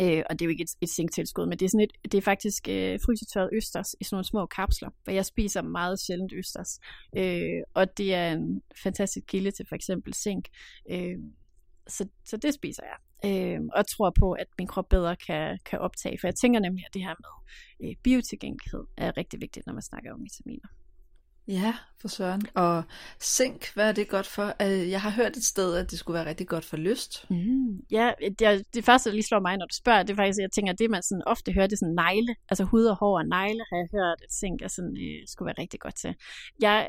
[0.00, 2.18] Øh, og det er jo ikke et, et zinktilskud, men det er, sådan et, det
[2.18, 6.32] er faktisk øh, frysetørret østers i sådan nogle små kapsler, for jeg spiser meget sjældent
[6.32, 6.80] østers.
[7.16, 10.48] Øh, og det er en fantastisk kilde til for eksempel zink.
[10.90, 11.18] Øh,
[11.88, 12.98] så, så det spiser jeg.
[13.24, 16.18] Øh, og tror på, at min krop bedre kan, kan optage.
[16.20, 17.34] For jeg tænker nemlig, at det her med
[17.88, 20.68] øh, biotilgængelighed er rigtig vigtigt, når man snakker om vitaminer.
[21.50, 22.42] Ja, for søren.
[22.54, 22.82] Og
[23.22, 24.54] zink, hvad er det godt for?
[24.62, 27.30] Øh, jeg har hørt et sted, at det skulle være rigtig godt for lyst.
[27.30, 27.80] Mm.
[27.90, 30.42] Ja, det, det første, der lige slår mig, når du spørger, det er faktisk, at
[30.42, 32.36] jeg tænker, at det man sådan ofte hører, det er sådan negle.
[32.50, 35.46] Altså hud og hår og negle, har jeg hørt, at zink er sådan, øh, skulle
[35.46, 36.14] være rigtig godt til.
[36.60, 36.88] Jeg,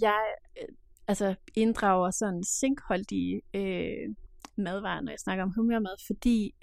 [0.00, 0.22] jeg
[0.62, 0.68] øh,
[1.08, 4.14] altså inddrager sådan zinkholdige øh,
[4.56, 6.54] madvarer, når jeg snakker om humørmad, fordi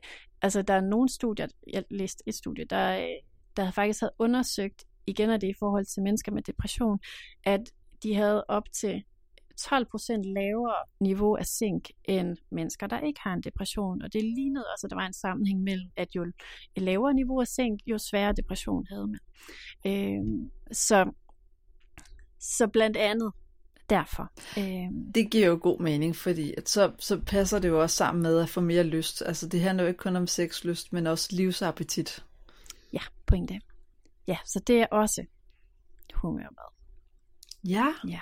[0.41, 3.15] altså, der er nogle studier, jeg læste et studie, der, øh,
[3.57, 6.99] der faktisk havde undersøgt, igen er det i forhold til mennesker med depression,
[7.43, 7.61] at
[8.03, 9.03] de havde op til
[9.61, 14.01] 12% lavere niveau af zink end mennesker, der ikke har en depression.
[14.01, 16.31] Og det lignede også, at der var en sammenhæng mellem, at jo
[16.77, 19.19] lavere niveau af zink, jo sværere depression havde man.
[19.85, 21.11] Øh, så,
[22.39, 23.31] så blandt andet
[23.89, 24.31] derfor.
[24.57, 28.21] Øh, Det giver jo god mening, fordi at så, så passer det jo også sammen
[28.23, 29.23] med at få mere lyst.
[29.25, 32.23] Altså det handler jo ikke kun om sexlyst, men også livsappetit.
[32.93, 33.59] ja, pointe.
[34.27, 35.25] Ja, så det er også
[36.13, 36.73] humørmad.
[37.63, 38.19] Ja, Ja.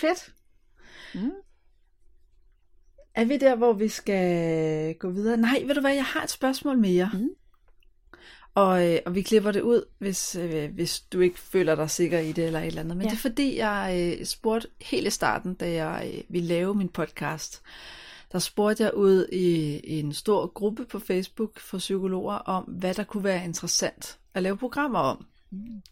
[0.00, 0.34] fedt.
[1.14, 1.30] Mm.
[3.14, 5.36] Er vi der, hvor vi skal gå videre?
[5.36, 7.10] Nej, ved du hvad, jeg har et spørgsmål mere.
[7.14, 7.28] Mm.
[8.54, 12.18] Og, øh, og vi klipper det ud, hvis, øh, hvis du ikke føler dig sikker
[12.18, 12.96] i det eller et eller andet.
[12.96, 13.10] Men Ja.
[13.10, 16.88] det er fordi, jeg øh, spurgte helt i starten, da jeg øh, ville lave min
[16.88, 17.62] podcast.
[18.32, 22.94] Der spurgte jeg ud i, i en stor gruppe på Facebook for psykologer om, hvad
[22.94, 25.26] der kunne være interessant at lave programmer om.
[25.50, 25.82] Mm.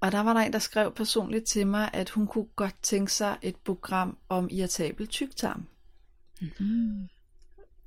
[0.00, 3.12] Og der var der en, der skrev personligt til mig, at hun kunne godt tænke
[3.12, 5.66] sig et program om irritabel tyktarm.
[6.60, 7.08] Mm.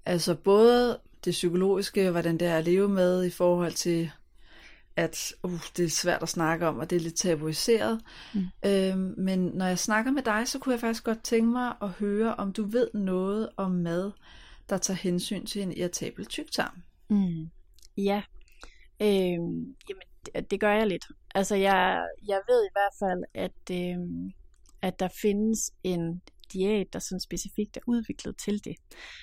[0.06, 4.12] Altså både det psykologiske, hvordan det er at leve med i forhold til,
[4.96, 8.02] at uh, det er svært at snakke om, og det er lidt tabuiseret.
[8.34, 8.46] Mm.
[8.66, 11.90] Øhm, men når jeg snakker med dig, så kunne jeg faktisk godt tænke mig at
[11.90, 14.12] høre, om du ved noget om mad,
[14.70, 16.82] der tager hensyn til en irritabel tyktarm.
[17.10, 17.50] Mm.
[17.98, 18.22] Ja,
[19.02, 20.04] øhm, jamen
[20.36, 21.06] det, det gør jeg lidt.
[21.36, 24.32] Altså jeg, jeg ved i hvert fald, at, øh,
[24.82, 26.22] at der findes en
[26.54, 28.76] diæt, der sådan specifikt er udviklet til det,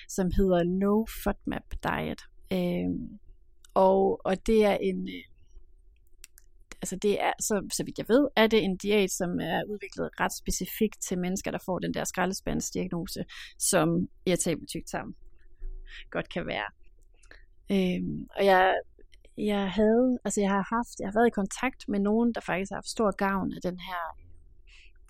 [0.09, 2.21] som hedder Low FODMAP Diet.
[2.53, 3.09] Øh,
[3.73, 5.23] og, og det er en, øh,
[6.81, 10.09] altså det er, så, så vidt jeg ved, er det en diæt, som er udviklet
[10.19, 13.25] ret specifikt til mennesker, der får den der skraldespandsdiagnose,
[13.59, 15.15] som irritabel sammen
[16.11, 16.69] godt kan være.
[17.71, 18.75] Øhm, og jeg,
[19.37, 22.71] jeg havde, altså jeg har haft, jeg har været i kontakt med nogen, der faktisk
[22.71, 24.25] har haft stor gavn af den her, øh,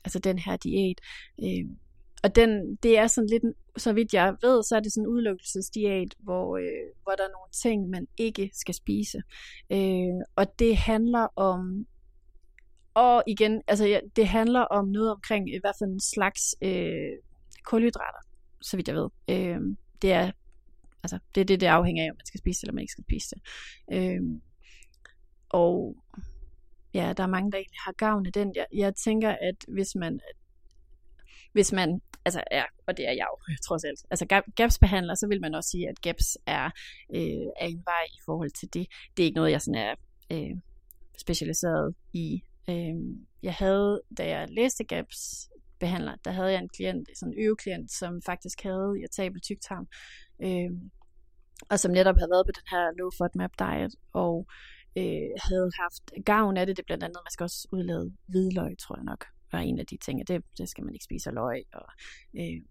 [0.06, 1.00] altså den her diæt.
[1.44, 1.66] Øh,
[2.24, 3.44] og den, det er sådan lidt,
[3.78, 7.38] så vidt jeg ved, så er det sådan en udelukkelsesdiæt, hvor, øh, hvor der er
[7.38, 9.22] nogle ting, man ikke skal spise.
[9.72, 11.86] Øh, og det handler om,
[12.94, 17.12] og igen, altså ja, det handler om noget omkring i hvert fald en slags øh,
[17.66, 18.20] kulhydrater,
[18.62, 19.10] så vidt jeg ved.
[19.30, 19.60] Øh,
[20.02, 20.32] det er
[21.06, 22.92] Altså, det er det, det afhænger af, om man skal spise det, eller man ikke
[22.92, 23.42] skal spise det.
[23.94, 24.42] Øhm,
[25.50, 25.96] og
[26.94, 28.54] ja, der er mange, der egentlig har gavn af den.
[28.56, 30.20] Jeg, jeg tænker, at hvis man,
[31.54, 35.28] hvis man, altså ja, og det er jeg jo, trods alt, altså gap- GAPS-behandler, så
[35.28, 36.66] vil man også sige, at GAPS er,
[37.16, 38.88] øh, er en vej i forhold til det.
[39.18, 39.96] Det er ikke noget, jeg sådan er
[40.32, 40.56] øh,
[41.18, 42.42] specialiseret i.
[42.70, 42.96] Øh,
[43.44, 47.92] jeg havde, da jeg læste GAPS, behandler, der havde jeg en klient, sådan en øveklient,
[47.92, 49.88] som faktisk havde irritabel tyktarm,
[50.44, 50.72] øh,
[51.70, 54.48] og som netop havde været på den her low FODMAP diet, og
[54.98, 56.78] øh, havde haft gavn af det.
[56.78, 59.86] Det er blandt andet, man skal også udlade hvidløg, tror jeg nok, var en af
[59.86, 61.88] de ting, at det, det skal man ikke spise af løg, og
[62.40, 62.62] øh,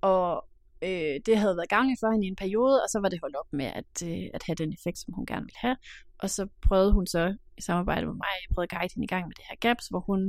[0.00, 0.48] og
[0.82, 3.36] øh, det havde været gavnligt for hende i en periode, og så var det holdt
[3.36, 5.76] op med at, øh, at have den effekt, som hun gerne ville have.
[6.18, 9.12] Og så prøvede hun så i samarbejde med mig, jeg prøvede at guide hende i
[9.14, 10.20] gang med det her gaps, hvor hun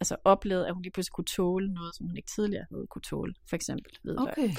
[0.00, 3.02] altså, oplevede, at hun lige pludselig kunne tåle noget, som hun ikke tidligere havde kunne
[3.02, 3.34] tåle.
[3.48, 4.50] For eksempel hvidløg Okay.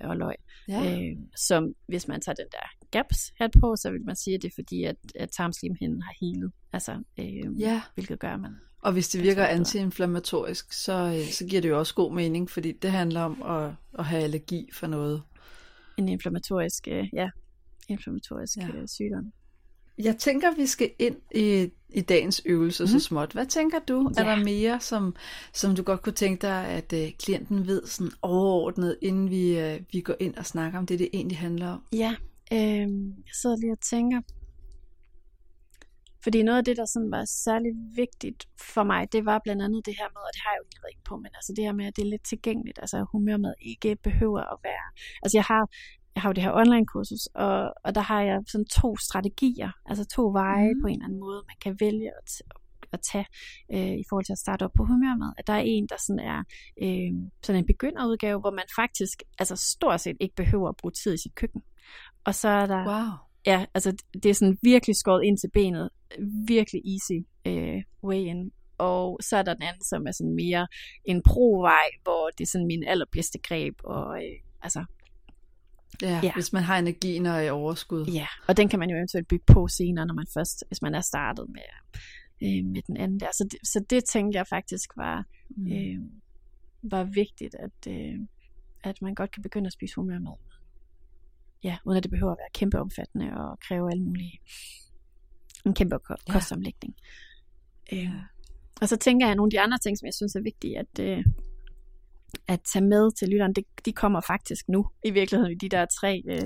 [0.00, 0.34] og løg.
[0.68, 1.00] Ja.
[1.10, 4.42] Øh, som hvis man tager den der gaps hat på, så vil man sige, at
[4.42, 6.52] det er fordi, at, at tarmslimhinden har helet.
[6.72, 7.82] Altså, øh, ja.
[7.94, 11.94] hvilket gør, man Og hvis det virker antiinflammatorisk, så, øh, så giver det jo også
[11.94, 15.22] god mening, fordi det handler om at, at have allergi for noget.
[15.98, 17.30] en inflammatorisk, øh, ja,
[17.88, 18.66] inflammatorisk Ja.
[18.66, 18.86] ja.
[18.86, 19.32] sygdom.
[19.98, 22.86] Jeg tænker, vi skal ind i, i dagens øvelse mm.
[22.88, 23.00] så Mhm.
[23.00, 23.32] småt.
[23.32, 24.10] Hvad tænker du?
[24.16, 24.22] Ja.
[24.22, 25.16] Er der mere, som,
[25.52, 29.80] som du godt kunne tænke dig, at øh, klienten ved sådan overordnet, inden vi, øh,
[29.92, 31.82] vi går ind og snakker om det, det egentlig handler om?
[31.92, 32.14] Ja,
[32.52, 32.58] øh,
[33.26, 34.20] jeg sidder lige og tænker.
[36.22, 39.86] Fordi noget af det, der sådan var særlig vigtigt for mig, det var blandt andet
[39.86, 41.72] det her med, og det har jeg jo været inde på, men altså det her
[41.72, 42.78] med, at det er lidt tilgængeligt.
[42.82, 44.86] Altså humørmad ikke behøver at være...
[45.22, 45.62] Altså jeg har,
[46.18, 49.70] jeg har jo det her online kursus, og, og der har jeg sådan to strategier,
[49.86, 50.80] altså to veje mm.
[50.82, 52.28] på en eller anden måde, man kan vælge at,
[52.92, 53.26] at tage
[53.74, 55.32] øh, i forhold til at starte op på humørmad.
[55.38, 56.38] At der er en, der sådan er
[56.82, 61.14] øh, sådan en begynderudgave, hvor man faktisk altså stort set ikke behøver at bruge tid
[61.14, 61.62] i sit køkken.
[62.24, 63.10] Og så er der Wow.
[63.46, 65.90] ja, altså det er sådan virkelig skåret ind til benet.
[66.46, 68.50] Virkelig easy øh, way in.
[68.78, 70.66] Og så er der den anden, som er sådan mere
[71.04, 73.74] en pro-vej, hvor det er sådan min allerbedste greb.
[73.84, 74.84] Og øh, altså,
[76.02, 78.06] Ja, ja, hvis man har energien og i overskud.
[78.06, 78.26] ja.
[78.48, 81.00] Og den kan man jo eventuelt bygge på senere, når man først, hvis man er
[81.00, 81.62] startet med,
[82.42, 83.26] øh, med den anden der.
[83.32, 85.72] Så det, så det tænkte jeg faktisk var, Mm.
[85.72, 85.98] øh,
[86.82, 88.14] var vigtigt, at, øh,
[88.84, 90.32] at man godt kan begynde at spise humørmad.
[91.64, 94.40] Ja, uden at det behøver at være kæmpe omfattende og kræve alle mulige
[95.66, 96.32] en kæmpe ko- Ja.
[96.32, 96.94] kostomlægning.
[97.92, 98.10] Øh,
[98.80, 100.98] og så tænker jeg, nogle af de andre ting, som jeg synes er vigtige at,
[101.00, 101.24] øh,
[102.48, 105.86] at tage med til lytteren, det, de kommer faktisk nu i virkeligheden i de der
[106.00, 106.40] tre, øh,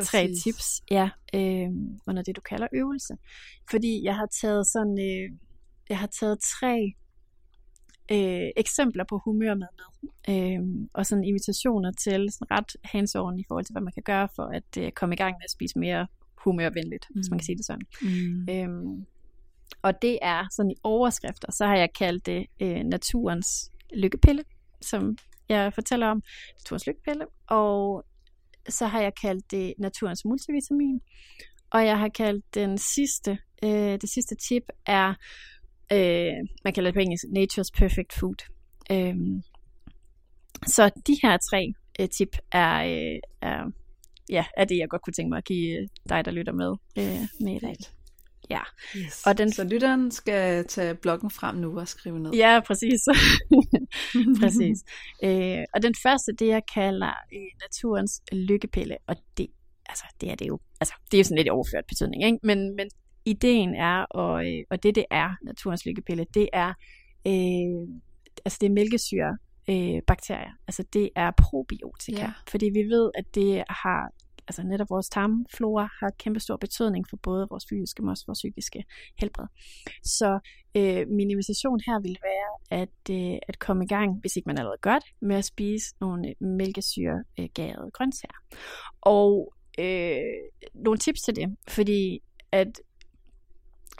[0.00, 1.68] tre tips, ja, øh,
[2.06, 3.14] under det du kalder øvelse.
[3.70, 5.36] Fordi jeg har taget sådan, øh,
[5.88, 6.94] jeg har taget tre
[8.12, 13.64] øh, eksempler på humørmad med, øh, og sådan invitationer til sådan ret hands-on i forhold
[13.64, 16.06] til, hvad man kan gøre for at øh, komme i gang med at spise mere
[16.44, 17.14] humørvenligt, mm.
[17.14, 17.86] hvis man kan sige det sådan.
[18.02, 18.48] Mm.
[18.50, 19.06] Øhm,
[19.82, 24.44] og det er sådan i overskrifter, så har jeg kaldt det øh, naturens lykkepille,
[24.80, 25.16] som
[25.48, 26.22] jeg fortæller om,
[26.58, 28.04] naturens lykkepille, og
[28.68, 31.00] så har jeg kaldt det naturens multivitamin,
[31.70, 35.08] og jeg har kaldt den sidste, øh, det sidste tip er,
[35.92, 38.40] øh, man kalder det på engelsk, nature's perfect food.
[38.90, 39.16] Øh,
[40.66, 43.70] så de her tre øh, tip er, øh, er,
[44.30, 46.72] ja, er det, jeg godt kunne tænke mig at give øh, dig, der lytter med,
[46.98, 47.97] øh, med i dag.
[48.50, 48.60] Ja.
[48.96, 49.22] Yes.
[49.26, 52.30] Og den- Så lytteren skal tage blokken frem nu og skrive ned.
[52.32, 53.00] Ja, præcis.
[54.40, 54.78] præcis.
[55.24, 59.46] Øh, og den første, det jeg kalder øh, naturens lykkepille, og det,
[59.88, 62.38] altså, det er det jo, altså, det er jo sådan lidt overført betydning, ikke?
[62.42, 62.88] Men, men
[63.24, 66.68] ideen er, og, øh, og det det er, naturens lykkepille, det er,
[67.26, 67.88] øh,
[68.44, 69.38] altså det er mælkesyre
[69.70, 72.32] øh, bakterier, altså det er probiotika, ja.
[72.50, 74.12] fordi vi ved, at det har
[74.48, 78.38] altså netop vores tarmflora har kæmpe stor betydning for både vores fysiske, men også vores
[78.38, 78.84] psykiske
[79.18, 79.46] helbred.
[80.04, 80.38] Så
[80.76, 84.58] øh, min invitation her vil være at, øh, at komme i gang, hvis ikke man
[84.58, 88.38] allerede gør det, med at spise nogle mælkesyregærede øh, øh grøntsager.
[89.00, 90.20] Og øh,
[90.74, 92.20] nogle tips til det, fordi
[92.52, 92.80] at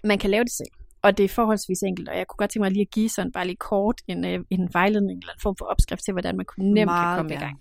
[0.04, 0.77] man kan lave det selv.
[1.02, 3.32] Og det er forholdsvis enkelt, og jeg kunne godt tænke mig lige at give sådan
[3.32, 6.46] bare lige kort en, øh, en vejledning eller en form for opskrift til, hvordan man
[6.46, 7.34] kunne nemt kan komme gerne.
[7.34, 7.60] i gang.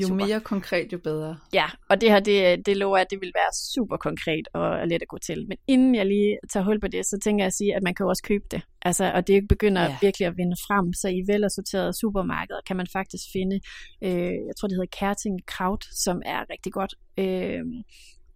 [0.00, 0.26] Jo Super.
[0.26, 1.36] mere konkret, jo bedre.
[1.52, 5.02] Ja, og det her, det, det lover at det vil være super konkret og let
[5.02, 5.48] at gå til.
[5.48, 7.94] Men inden jeg lige tager hul på det, så tænker jeg at sige, at man
[7.94, 8.62] kan jo også købe det.
[8.82, 9.96] Altså, og det begynder ja.
[10.00, 10.92] virkelig at vinde frem.
[10.92, 13.60] Så i velassorterede supermarkeder kan man faktisk finde,
[14.02, 16.94] øh, jeg tror det hedder Kerting Kraut, som er rigtig godt.
[17.18, 17.64] Øh,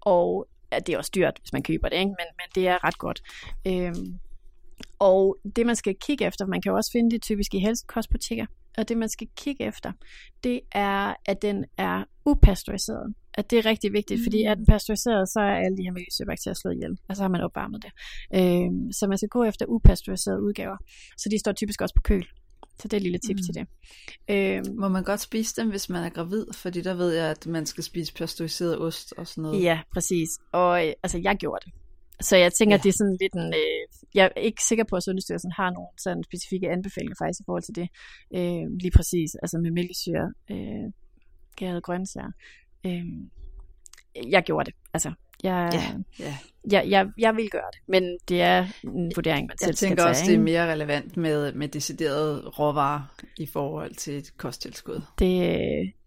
[0.00, 2.14] og ja, det er også dyrt, hvis man køber det, ikke?
[2.20, 3.22] Men, men det er ret godt.
[3.66, 3.94] Øh,
[5.00, 8.46] og det man skal kigge efter, man kan jo også finde det typisk i helsekostbutikker,
[8.78, 9.92] og det man skal kigge efter,
[10.44, 13.14] det er, at den er upasteuriseret.
[13.34, 14.24] At det er rigtig vigtigt, mm.
[14.24, 17.28] fordi er den pasteuriseret, så er alle de her miljøbakterier slået ihjel, og så har
[17.28, 17.92] man opvarmet det.
[18.34, 20.76] Øhm, så man skal gå efter upasteuriserede udgaver.
[21.18, 22.26] Så de står typisk også på køl.
[22.78, 23.42] Så det er et lille tip Mm.
[23.42, 23.66] til det.
[24.30, 26.46] Øhm, Må man godt spise dem, hvis man er gravid?
[26.54, 29.62] Fordi der ved jeg, at man skal spise pasteuriseret ost og sådan noget.
[29.62, 30.28] Ja, præcis.
[30.52, 31.72] Og øh, altså, jeg gjorde det.
[32.24, 32.80] Så jeg tænker, ja.
[32.82, 33.54] det er sådan lidt en...
[33.54, 33.79] Øh,
[34.14, 37.62] jeg er ikke sikker på, at Sundhedsstyrelsen har nogle sådan specifikke anbefalinger faktisk i forhold
[37.62, 37.88] til det.
[38.34, 40.86] Øh, lige præcis, altså med mælkesyre, øh,
[41.56, 42.32] gærede grøntsager.
[42.86, 43.04] Øh,
[44.30, 44.74] jeg gjorde det.
[44.94, 46.36] Altså, jeg, Ja, ja.
[46.72, 49.88] jeg, jeg, jeg vil gøre det, men det er en vurdering, man selv Jeg skal
[49.88, 50.10] tænker tage.
[50.10, 50.42] også, det er ikke?
[50.44, 53.02] mere relevant med, med deciderede råvarer
[53.38, 55.00] i forhold til et kosttilskud.
[55.18, 55.28] Det,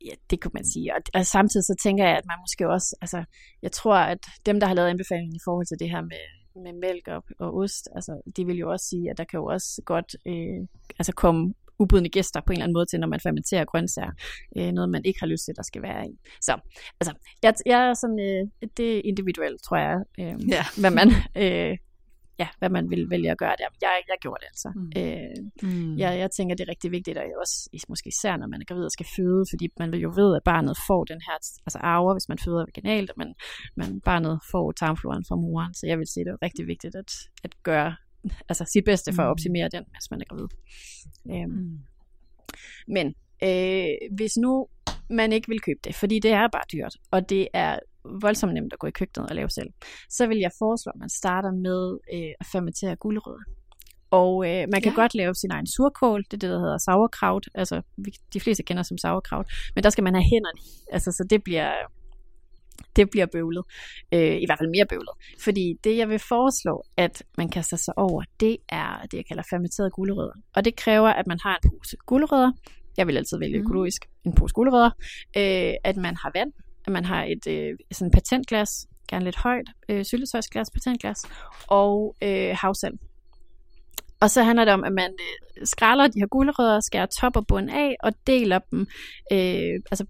[0.06, 0.94] ja, det kunne man sige.
[0.96, 3.24] Og, og samtidig så tænker jeg, at man måske også, altså,
[3.62, 6.24] jeg tror, at dem, der har lavet anbefalingen i forhold til det her med,
[6.56, 9.46] med mælk og, og ost, altså, de vil jo også sige, at der kan jo
[9.46, 10.68] også godt øh,
[11.00, 14.12] altså komme ubudne gæster på en eller anden måde til, når man fermenterer grøntsager.
[14.58, 16.18] Øh, noget, man ikke har lyst til, der skal være i.
[16.42, 16.58] Så,
[17.00, 20.64] altså, jeg, jeg er sådan, øh, det er individuelt, tror jeg, øh, Ja.
[20.78, 21.08] hvad man...
[21.44, 21.78] Øh,
[22.40, 23.68] ja, hvad man vil vælge at gøre der.
[23.82, 24.70] Jeg, jeg gjorde det altså.
[24.76, 24.92] Mm.
[25.02, 25.98] Øh, Mm.
[25.98, 28.86] jeg, jeg tænker, det er rigtig vigtigt, og også måske især, når man er gravid
[28.86, 31.34] og skal føde, fordi man vil jo ved, at barnet får den her
[31.66, 33.36] altså arver, hvis man føder vaginalt, men,
[33.76, 37.12] men barnet får tarmfloren fra moren, så jeg vil sige, det er rigtig vigtigt at,
[37.44, 37.96] at gøre
[38.50, 39.32] altså sit bedste for at Mm.
[39.32, 40.48] optimere den, mens man er gravid.
[41.32, 41.80] Øhm, Mm.
[42.88, 43.08] men
[43.44, 44.68] øh, hvis nu
[45.10, 47.80] man ikke vil købe det, fordi det er bare dyrt, og det er
[48.22, 49.70] voldsomt nemt at gå i køkkenet og lave selv,
[50.10, 53.44] så vil jeg foreslå, at man starter med øh, at fermentere gulerødder.
[54.12, 55.02] Og øh, man kan Ja.
[55.02, 57.46] godt lave sin egen surkål, det er det, der hedder sauerkraut.
[57.56, 59.48] Altså, vi- de fleste kender som sauerkraut.
[59.76, 60.70] Men der skal man have hænderne i.
[60.92, 61.72] Altså, så det bliver,
[62.96, 63.64] det bliver bøvlet.
[64.14, 65.10] Øh, I hvert fald mere bøvlet.
[65.44, 69.44] Fordi det, jeg vil foreslå, at man kaster sig over, det er det, jeg kalder
[69.50, 70.34] fermenterede gulerødder.
[70.56, 72.52] Og det kræver, at man har en pose gulerødder.
[72.98, 73.66] Jeg vil altid vælge Mhm.
[73.68, 74.06] økologisk.
[74.26, 74.92] En pose gulerødder.
[75.38, 76.52] Øh, at man har vand.
[76.86, 81.18] At man har et øh, sådan patentglas, gerne lidt højt, øh, syltetøjsglas, patentglas,
[81.68, 83.02] og øh, havsalt.
[84.22, 87.48] Og så handler det om, at man øh, skræller de her gulerødder, skærer top og
[87.48, 88.80] bund af, og deler dem,
[89.32, 90.06] øh, altså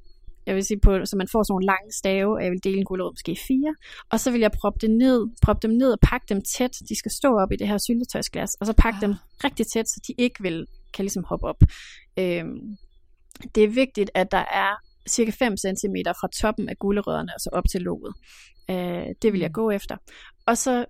[0.45, 2.77] jeg vil sige på, så man får sådan nogle lange stave, og jeg vil dele
[2.77, 3.75] en gulerod måske i fire,
[4.11, 6.73] og så vil jeg proppe, det ned, proppe dem ned og pakke dem tæt.
[6.89, 9.01] De skal stå op i det her syltetøjsglas, og så pakke Ah.
[9.01, 9.13] dem
[9.43, 11.61] rigtig tæt, så de ikke vil, kan ligesom hoppe op.
[12.19, 12.45] Øh,
[13.55, 14.71] det er vigtigt, at der er
[15.09, 18.13] cirka 5 cm fra toppen af gulerødderne og så op til låget.
[18.69, 19.53] Øh, det vil jeg Mm.
[19.53, 19.97] gå efter.
[20.45, 20.85] Og så,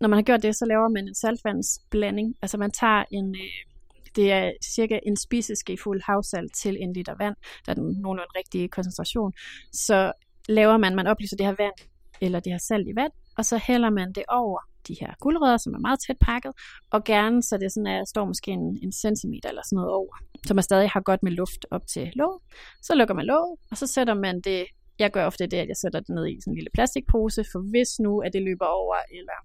[0.00, 2.34] når man har gjort det, så laver man en saltvandsblanding.
[2.42, 3.74] Altså man tager en, øh,
[4.16, 7.36] det er cirka en spiseske fuld havsalt til en liter vand,
[7.66, 9.32] der er den nogenlunde rigtige koncentration.
[9.72, 10.12] Så
[10.48, 11.74] laver man, man oplyser det her vand,
[12.20, 15.56] eller det her salt i vand, og så hælder man det over de her guldrødder,
[15.56, 16.52] som er meget tæt pakket,
[16.90, 20.14] og gerne så det sådan er, står måske en, en centimeter eller sådan noget over,
[20.46, 22.40] så man stadig har godt med luft op til låget.
[22.82, 24.66] Så lukker man låget, og så sætter man det,
[24.98, 27.60] jeg gør ofte det, at jeg sætter det ned i sådan en lille plastikpose, for
[27.70, 29.38] hvis nu, at det løber over, eller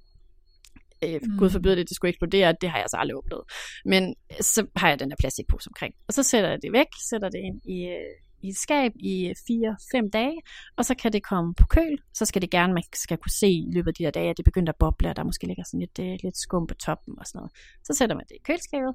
[1.04, 1.38] øh, Mm.
[1.40, 3.44] gud forbyde det, det skulle eksplodere, det har jeg så aldrig oplevet.
[3.86, 5.94] Men så har jeg den her plastikpose omkring.
[6.08, 9.32] Og så sætter jeg det væk, sætter det ind i, øh, i et skab i
[9.32, 10.38] 4-5 dage,
[10.78, 11.98] og så kan det komme på køl.
[12.14, 14.38] Så skal det gerne, man skal kunne se i løbet af de her dage, at
[14.38, 17.14] det begynder at boble, og der måske ligger sådan lidt, øh, lidt skum på toppen
[17.20, 17.52] og sådan noget.
[17.84, 18.94] Så sætter man det i køleskabet,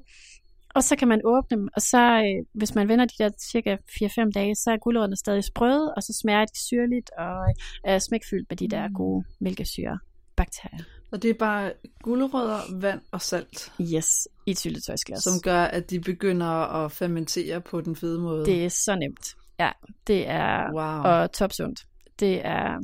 [0.75, 3.75] og så kan man åbne dem, og så øh, hvis man vender de der cirka
[3.75, 7.53] 4-5 dage, så er gulerødderne stadig sprøde, og så smager de syrligt og øh,
[7.93, 8.93] er smækfyldt med de der Mm.
[8.93, 9.99] gode mælkesyre
[10.35, 10.98] bakterier.
[11.11, 15.23] Og det er bare gulerødder, vand og salt, Yes, i et syltetøjsglas.
[15.23, 16.47] som gør, at de begynder
[16.85, 18.45] at fermentere på den fede måde.
[18.45, 19.35] Det er så nemt.
[19.59, 19.71] Ja,
[20.07, 21.11] det er wow.
[21.13, 21.85] og topsundt.
[22.19, 22.79] Det er,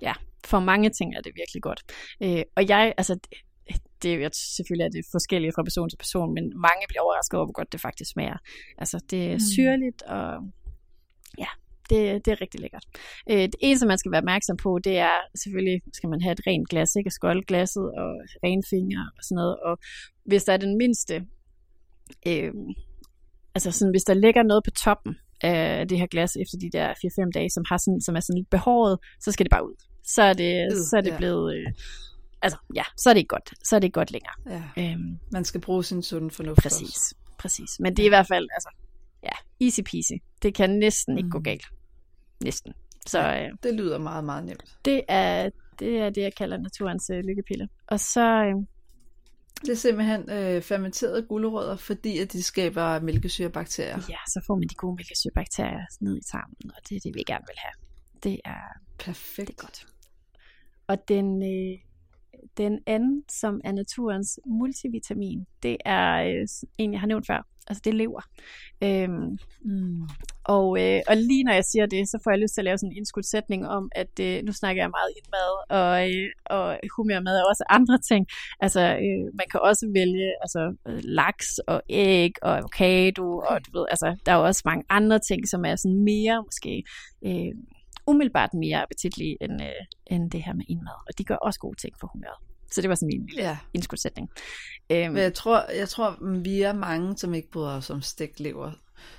[0.00, 0.12] ja,
[0.44, 1.82] for mange ting er det virkelig godt.
[2.22, 3.38] Øh, og jeg, altså, det,
[4.02, 7.36] det er jo selvfølgelig er det forskellige fra person til person, men mange bliver overrasket
[7.38, 8.36] over, hvor godt det faktisk smager.
[8.78, 9.40] Altså, det er Mm.
[9.54, 10.42] syrligt, og
[11.38, 11.46] ja,
[11.90, 12.84] det, det er rigtig lækkert.
[13.30, 16.40] Øh, det eneste, man skal være opmærksom på, det er selvfølgelig, skal man have et
[16.46, 17.10] rent glas, ikke?
[17.10, 18.10] Skolde glasset og
[18.44, 19.56] rene fingre og sådan noget.
[19.56, 19.78] Og
[20.24, 21.14] hvis der er den mindste,
[22.26, 22.52] øh,
[23.54, 26.88] altså sådan, hvis der ligger noget på toppen af det her glas efter de der
[27.26, 29.74] 4-5 dage, som, har sådan, som er sådan lidt behåret, så skal det bare ud.
[30.04, 31.16] Så er det, Øh, så er det ja.
[31.16, 31.66] blevet, øh,
[32.42, 33.50] altså ja, så er det ikke godt.
[33.68, 34.34] Så er det ikke godt længere.
[34.76, 34.92] ja.
[34.92, 36.78] Øhm, Man skal bruge sin sunde fornuft også.
[36.78, 37.70] præcis, præcis.
[37.80, 38.68] Men det er i hvert fald, altså,
[39.22, 40.12] ja, easy peasy.
[40.42, 41.44] Det kan næsten ikke gå Mm.
[41.44, 41.64] galt.
[42.44, 42.72] Næsten.
[43.06, 44.78] Så øh, Det lyder meget, meget nemt.
[44.84, 47.68] det, er, det er det, jeg kalder naturens øh, lykkepille.
[47.86, 48.54] Og så, øh,
[49.60, 53.98] Det er simpelthen øh, fermenterede gulerødder, fordi at de skaber mælkesyrebakterier.
[54.08, 57.22] ja, så får man de gode mælkesyrebakterier ned i tarmen, og det er det, vi
[57.26, 57.72] gerne vil have.
[58.22, 59.48] Det er Perfekt.
[59.48, 59.86] Det er godt.
[60.86, 61.78] Og den, øh,
[62.56, 66.46] den anden, som er naturens multivitamin, det er øh,
[66.78, 67.46] en, jeg har nævnt før.
[67.66, 68.20] Altså, det er lever.
[68.84, 70.00] Øhm, Mm.
[70.44, 72.78] og, øh, og lige når jeg siger det, så får jeg lyst til at lave
[72.78, 77.36] sådan en indskudsætning om, at øh, nu snakker jeg meget indmad, og, øh, og humørmad
[77.42, 78.26] og også andre ting.
[78.60, 83.78] Altså, øh, man kan også vælge altså, øh, laks og æg og avocado, og du
[83.78, 86.84] ved, altså, der er jo også mange andre ting, som er sådan mere måske
[87.26, 87.52] øh,
[88.06, 89.68] umiddelbart mere appetitlige end, øh,
[90.06, 90.94] end det her med indmad.
[91.08, 92.36] Og de gør også gode ting for humøret.
[92.72, 94.30] Så det var sådan min lille Ja, indskudsætning.
[94.90, 98.70] Øhm, jeg tror, jeg tror, vi er mange, som ikke bryder os om stegt lever.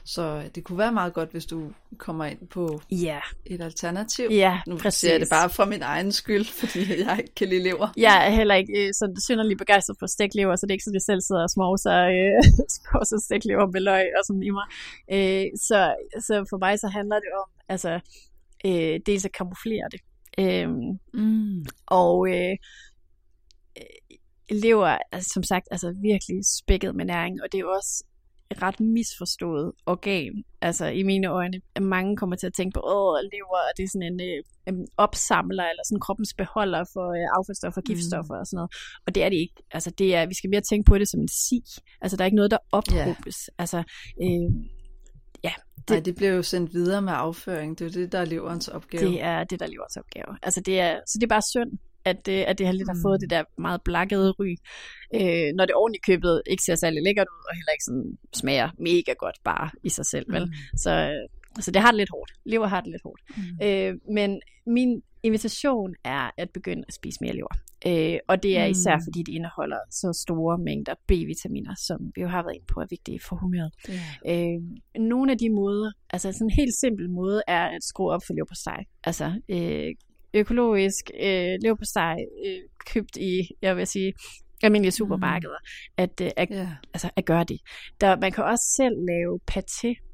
[0.05, 4.27] Så det kunne være meget godt, hvis du kommer ind på Ja, et alternativ.
[4.31, 4.99] ja Nu præcis.
[4.99, 7.87] siger jeg det bare for min egen skyld, fordi jeg ikke kan lide lever.
[7.97, 10.95] Jeg er heller ikke øh, sådan synderlig begejstret for stiklever, så det er ikke sådan,
[10.95, 12.43] at jeg selv sidder og småser, øh,
[12.77, 14.67] småser stiklever med løg og sådan i mig.
[15.15, 15.79] Øh, så,
[16.27, 17.99] så for mig så handler det om, altså,
[18.65, 20.01] øh, dels at kamuflere det.
[20.39, 20.69] Øh,
[21.13, 21.65] Mm.
[21.87, 22.55] og øh,
[24.51, 28.03] lever, altså, som sagt, altså virkelig spækket med næring, og det er jo også
[28.51, 30.43] et ret misforstået organ.
[30.61, 34.13] Altså i mine øjne, mange kommer til at tænke på, åh, lever, er det sådan
[34.13, 38.71] en, øh, opsamler, eller sådan kroppens beholder for øh, affaldsstoffer, giftstoffer og sådan noget.
[39.05, 39.55] Og det er det ikke.
[39.71, 41.59] Altså det er, vi skal mere tænke på det som en si.
[42.01, 43.37] Altså der er ikke noget, der ophobes.
[43.57, 43.77] Altså,
[44.23, 44.49] øh,
[45.43, 45.89] Det...
[45.89, 47.79] Nej, det bliver jo sendt videre med afføring.
[47.79, 49.11] Det er jo det, der er leverens opgave.
[49.11, 50.37] Det er det, der er leverens opgave.
[50.43, 51.71] Altså det er, så det er bare synd,
[52.05, 53.01] at det, at det har lidt har Mm.
[53.01, 54.55] fået det der meget blakkede ry.
[55.15, 58.69] Øh, når det ordentligt købet ikke ser særlig lækkert ud, og heller ikke sådan smager
[58.79, 60.25] mega godt bare i sig selv.
[60.33, 60.45] Vel?
[60.45, 60.51] Mm.
[60.77, 62.31] Så, øh, så det har det lidt hårdt.
[62.45, 63.21] Lever har det lidt hårdt.
[63.37, 63.65] Mm.
[63.67, 67.53] Øh, men min invitation er at begynde at spise mere lever.
[67.87, 69.01] Øh, og det er især Mm.
[69.07, 72.85] fordi det indeholder så store mængder B-vitaminer, som vi jo har været inde på er
[72.89, 73.71] vigtige for humøret.
[73.89, 74.53] Ja.
[74.53, 74.61] Øh,
[75.01, 78.33] nogle af de måder, altså sådan en helt simpel måde, er at skrue op for
[78.33, 78.83] leverpostej.
[79.03, 79.89] Altså øh,
[80.33, 82.15] økologisk øh, leverpostej,
[82.45, 82.59] øh,
[82.93, 84.13] købt i, jeg vil sige,
[84.63, 85.57] almindelige supermarkeder,
[85.97, 86.69] at, øh, at, Ja.
[86.93, 87.59] altså, at gøre det.
[88.01, 90.12] Der, man kan også selv lave paté.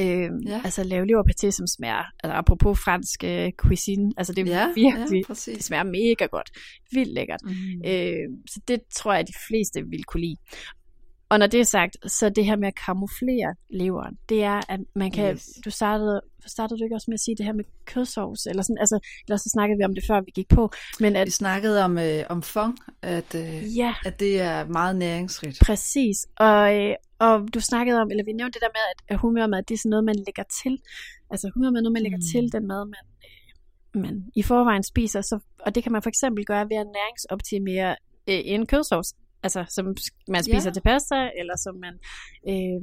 [0.00, 0.60] Øh, Ja.
[0.64, 5.24] Altså lave leverpaté, som smager, altså apropos fransk øh, cuisine, altså det er Ja, virkelig,
[5.28, 6.50] ja, det smager mega godt,
[6.92, 7.40] vildt lækkert.
[7.44, 7.52] Mm.
[7.86, 10.36] Øh, så det tror jeg, at de fleste vil kunne lide.
[11.30, 14.80] Og når det er sagt, så det her med at kamuflere leveren, det er, at
[14.94, 15.48] man kan, Yes.
[15.64, 18.78] du startede, startede du ikke også med at sige det her med kødsovs, eller sådan,
[18.80, 20.70] altså, eller så snakkede vi om det før vi gik på,
[21.00, 24.96] men at, Vi snakkede om, øh, om fong, at, øh, ja, at det er meget
[24.96, 25.58] næringsrigt.
[25.66, 29.20] præcis, og, øh, og du snakkede om, eller vi nævnte det der med, at, at
[29.20, 30.78] humørmad, det er sådan noget, man lægger til,
[31.30, 32.28] altså humørmad er noget, man lægger Mm.
[32.32, 33.04] til den mad, man,
[33.96, 36.86] øh, man i forvejen spiser, så, og det kan man for eksempel gøre ved at
[36.98, 37.90] næringsoptimere
[38.28, 39.96] øh, en kødsovs, altså som
[40.28, 40.72] man spiser Ja.
[40.72, 41.94] til pasta, eller som man
[42.48, 42.80] øh,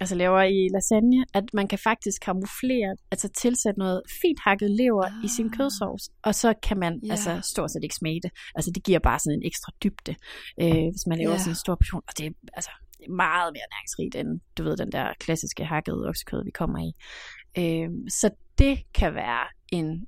[0.00, 5.04] altså laver i lasagne, at man kan faktisk kamuflere, altså tilsætte noget fint hakket lever
[5.04, 5.24] ah.
[5.24, 5.52] i sin Ah.
[5.58, 7.10] kødsovs, og så kan man Ja.
[7.10, 8.30] altså stort set ikke smage det.
[8.54, 10.14] Altså det giver bare sådan en ekstra dybde,
[10.62, 11.38] øh, hvis man laver Ja.
[11.38, 14.62] sådan en stor portion, og det er altså det er meget mere næringsrigt end, du
[14.64, 16.90] ved, den der klassiske hakkede oksekød, vi kommer i.
[17.62, 20.06] Øh, så det kan være en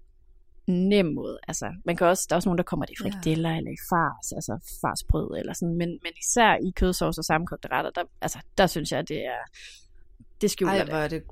[0.67, 1.39] nem måde.
[1.49, 3.11] Altså, man kan også, der er også nogen, der kommer det i Ja.
[3.11, 7.69] frikadeller eller i fars, altså farsbrød eller sådan, men, men især i kødsovs og sammenkogte
[7.73, 9.43] retter, der, altså, der synes jeg, det er,
[10.41, 10.95] det skjuler Ej, det.
[10.95, 11.23] er det,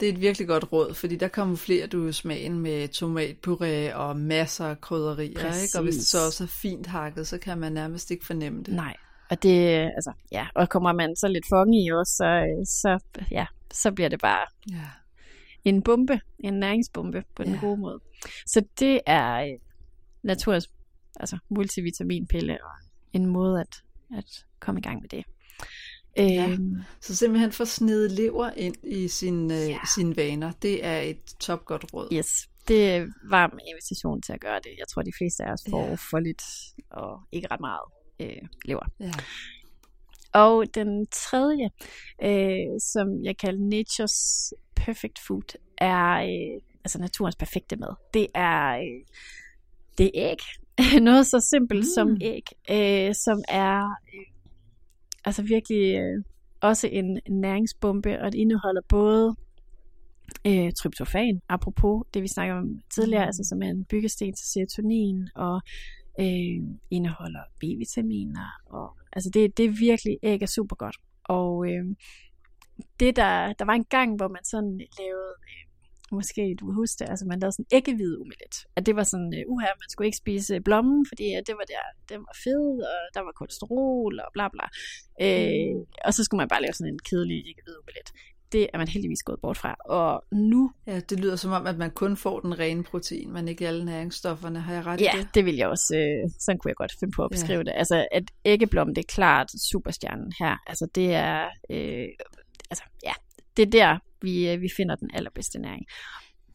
[0.00, 4.66] det er et virkelig godt råd, fordi der kamuflerer du smagen med tomatpuré og masser
[4.66, 5.78] af krydderier, ikke?
[5.78, 6.26] Og hvis det så Præcis.
[6.26, 8.74] også er fint hakket, så kan man nærmest ikke fornemme det.
[8.74, 8.96] Nej,
[9.30, 13.46] og det, altså, ja, og kommer man så lidt funky i også, så, så, ja,
[13.72, 14.76] så bliver det bare Ja.
[15.64, 17.60] En bombe, en næringsbombe på den Ja.
[17.60, 18.00] gode måde.
[18.46, 19.58] Så det er øh,
[20.22, 20.70] naturens
[21.16, 22.70] altså multivitaminpille og
[23.12, 23.82] en måde at,
[24.18, 25.24] at komme i gang med det.
[26.16, 26.48] Ja.
[26.50, 29.78] Øhm, Så simpelthen få snedet lever ind i sin, øh, Ja.
[29.94, 32.08] sine vaner, det er et topgodt råd.
[32.12, 32.26] yes,
[32.68, 34.70] det er varm invitation til at gøre det.
[34.78, 35.94] Jeg tror, de fleste af os får Ja.
[35.94, 36.42] for lidt
[36.90, 37.80] og ikke ret meget
[38.20, 38.86] øh, lever.
[39.00, 39.12] Ja.
[40.32, 41.70] Og den tredje,
[42.22, 44.50] øh, som jeg kalder Nature's
[44.84, 47.94] Perfect Food, er øh, altså naturens perfekte mad.
[48.14, 49.00] Det er, øh,
[49.98, 50.38] det er æg.
[51.08, 51.92] Noget så simpelt mm.
[51.94, 53.80] som æg, øh, som er
[54.14, 54.26] øh,
[55.24, 56.24] altså virkelig øh,
[56.60, 59.36] også en næringsbombe, og det indeholder både
[60.46, 63.26] øh, tryptofan, apropos det vi snakker om tidligere, mm.
[63.26, 65.60] altså som er en byggesten til serotonin, og
[66.20, 66.60] øh,
[66.90, 70.96] indeholder B-vitaminer, og altså det, det er virkelig, æg er super godt.
[71.24, 71.84] Og øh,
[73.00, 75.66] det der, der var en gang, hvor man sådan lavede, øh,
[76.12, 78.54] måske du vil huske det, altså man lavede sådan æggehvide omelet.
[78.76, 81.64] At det var sådan, øh, uha, man skulle ikke spise blommen, fordi at det var
[81.74, 84.66] der, den var fed, og der var kolesterol, og bla bla.
[85.24, 88.10] Øh, og så skulle man bare lave sådan en kedelig æggehvide omelet.
[88.52, 89.74] Det er man heldigvis gået bort fra.
[89.84, 93.48] Og nu, ja, det lyder som om, at man kun får den rene protein, men
[93.48, 94.60] ikke alle næringsstofferne.
[94.60, 95.34] Har jeg ret ja, i det?
[95.34, 97.34] det vil jeg også, øh, sådan kunne jeg godt finde på at Ja.
[97.34, 97.72] beskrive det.
[97.76, 100.56] Altså, at æggeblommen, det er klart superstjernen her.
[100.66, 102.08] Altså, det er, øh,
[102.70, 103.12] altså, ja,
[103.56, 105.86] det er der, vi, øh, vi finder den allerbedste næring.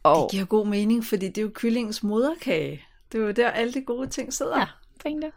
[0.03, 2.81] Og, Det giver god mening, fordi det er jo kyllingens moderkage.
[3.11, 4.59] Det er jo der, alle de gode ting sidder.
[4.59, 4.67] Ja.
[5.01, 5.31] pointe.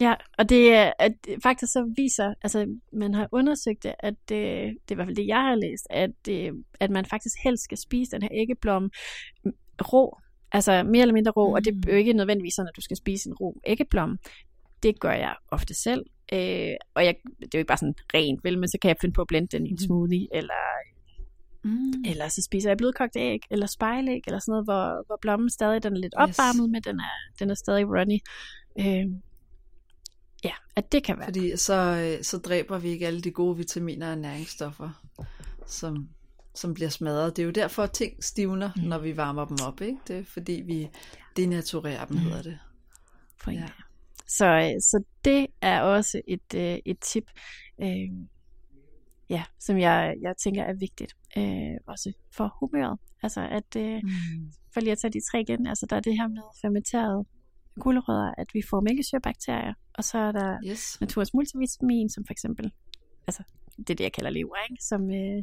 [0.00, 1.12] Ja, og det er at
[1.42, 4.38] faktisk så viser, altså man har undersøgt det, at det,
[4.88, 7.64] det er i hvert fald det, jeg har læst, at, det, at man faktisk helst
[7.64, 8.90] skal spise den her æggeblomme
[9.92, 10.18] rå,
[10.52, 11.54] altså mere eller mindre rå, mm.
[11.54, 14.18] og det er jo ikke nødvendigvis sådan, at du skal spise en rå æggeblomme.
[14.82, 18.44] Det gør jeg ofte selv, Øh, og jeg, det er jo ikke bare sådan rent,
[18.44, 20.64] vel, men så kan jeg finde på at blende den i en smoothie, eller,
[21.64, 22.04] Mm.
[22.06, 25.82] eller så spiser jeg blødkogt æg, eller spejlæg, eller sådan noget, hvor, hvor blommen stadig
[25.82, 26.72] den er lidt opvarmet, yes.
[26.72, 28.18] men den er, den er stadig runny.
[28.78, 29.06] Øh,
[30.44, 31.26] ja, at det kan være.
[31.26, 34.90] Fordi så, øh, så dræber vi ikke alle de gode vitaminer og næringsstoffer,
[35.66, 36.08] som,
[36.54, 37.36] som bliver smadret.
[37.36, 38.82] Det er jo derfor, at ting stivner, mm.
[38.82, 39.80] når vi varmer dem op.
[39.80, 39.98] Ikke?
[40.08, 40.88] Det er fordi, vi
[41.36, 42.22] denaturerer dem, mm.
[42.22, 42.58] hedder det.
[43.44, 43.60] Point.
[43.60, 43.66] Ja.
[44.26, 47.24] Så, øh, så det er også et, øh, et tip,
[47.82, 48.10] øh,
[49.30, 52.98] ja, som jeg, jeg tænker er vigtigt, øh, også for humøret.
[53.22, 54.52] Altså at, øh, mm.
[54.74, 57.26] for lige at tage de tre igen, altså der er det her med fermenteret
[57.80, 61.00] gulerødder, at vi får mælkesyrebakterier, og så er der yes.
[61.00, 62.72] naturens multivitamin, som for eksempel,
[63.26, 63.42] altså
[63.76, 64.84] det er det, jeg kalder lever, ikke?
[64.84, 65.42] Som, øh,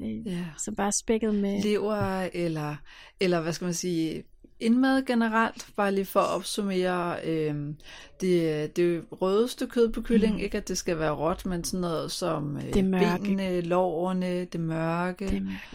[0.00, 0.46] øh, yeah.
[0.58, 1.62] som bare er spækket med...
[1.62, 2.76] Lever, eller,
[3.20, 4.24] eller hvad skal man sige,
[4.60, 7.74] indmad generelt, bare lige for at opsummere, øh,
[8.20, 10.40] det, det rødeste kød på kylling, mm.
[10.40, 14.60] ikke at det skal være råt, men sådan noget som øh, det benene, lårene, det
[14.60, 15.28] mørke.
[15.28, 15.74] Det mørke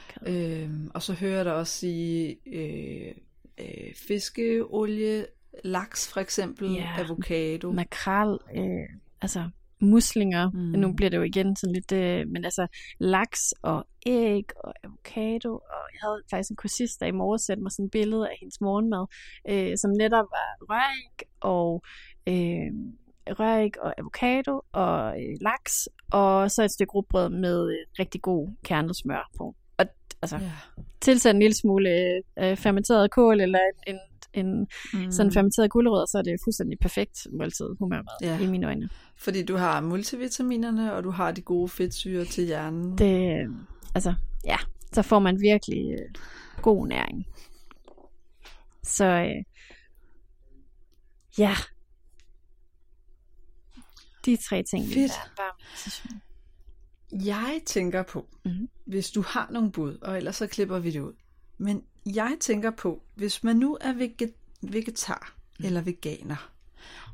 [0.61, 3.13] øh, og så hører der også sige øh,
[3.59, 5.25] øh, fiskeolie,
[5.63, 6.99] laks for eksempel, yeah.
[6.99, 7.71] avocado.
[7.71, 8.89] Makrel, øh,
[9.21, 9.49] altså
[9.81, 10.49] muslinger.
[10.49, 10.59] Mm.
[10.59, 12.67] Nu bliver det jo igen sådan lidt, øh, men altså
[12.99, 15.53] laks og æg og avocado.
[15.53, 18.37] Og jeg havde faktisk en kursist, der i morgen sendte mig sådan et billede af
[18.39, 19.05] hendes morgenmad,
[19.49, 21.83] øh, som netop var røræg og
[22.27, 22.71] øh,
[23.39, 28.47] røræg og avocado og øh, laks, og så et stykke rugbrød med øh, rigtig god
[28.63, 29.55] kernet smør på.
[29.77, 29.85] Og
[30.21, 30.51] altså, yeah.
[31.01, 31.89] tilsæt en lille smule
[32.39, 33.99] øh, fermenteret kål eller en, en
[34.33, 35.11] en mm.
[35.11, 38.39] sådan fermenteret gulerod, så er det fuldstændig perfekt måltid humørmad ja.
[38.39, 38.89] i mine øjne.
[39.17, 42.97] Fordi du har multivitaminerne, og du har de gode fedtsyre til hjernen.
[42.97, 43.47] Det,
[43.95, 44.13] altså,
[44.45, 44.57] ja,
[44.93, 46.09] så får man virkelig øh,
[46.61, 47.25] god næring.
[48.83, 49.43] Så øh,
[51.37, 51.55] ja,
[54.25, 54.85] de tre ting.
[54.85, 55.11] Fedt.
[57.11, 58.69] Jeg tænker på, mm-hmm.
[58.85, 61.13] hvis du har nogle bud, og ellers så klipper vi det ud.
[61.57, 61.83] Men
[62.15, 63.93] jeg tænker på, hvis man nu er
[64.61, 65.65] vegetar mm.
[65.65, 66.51] eller veganer,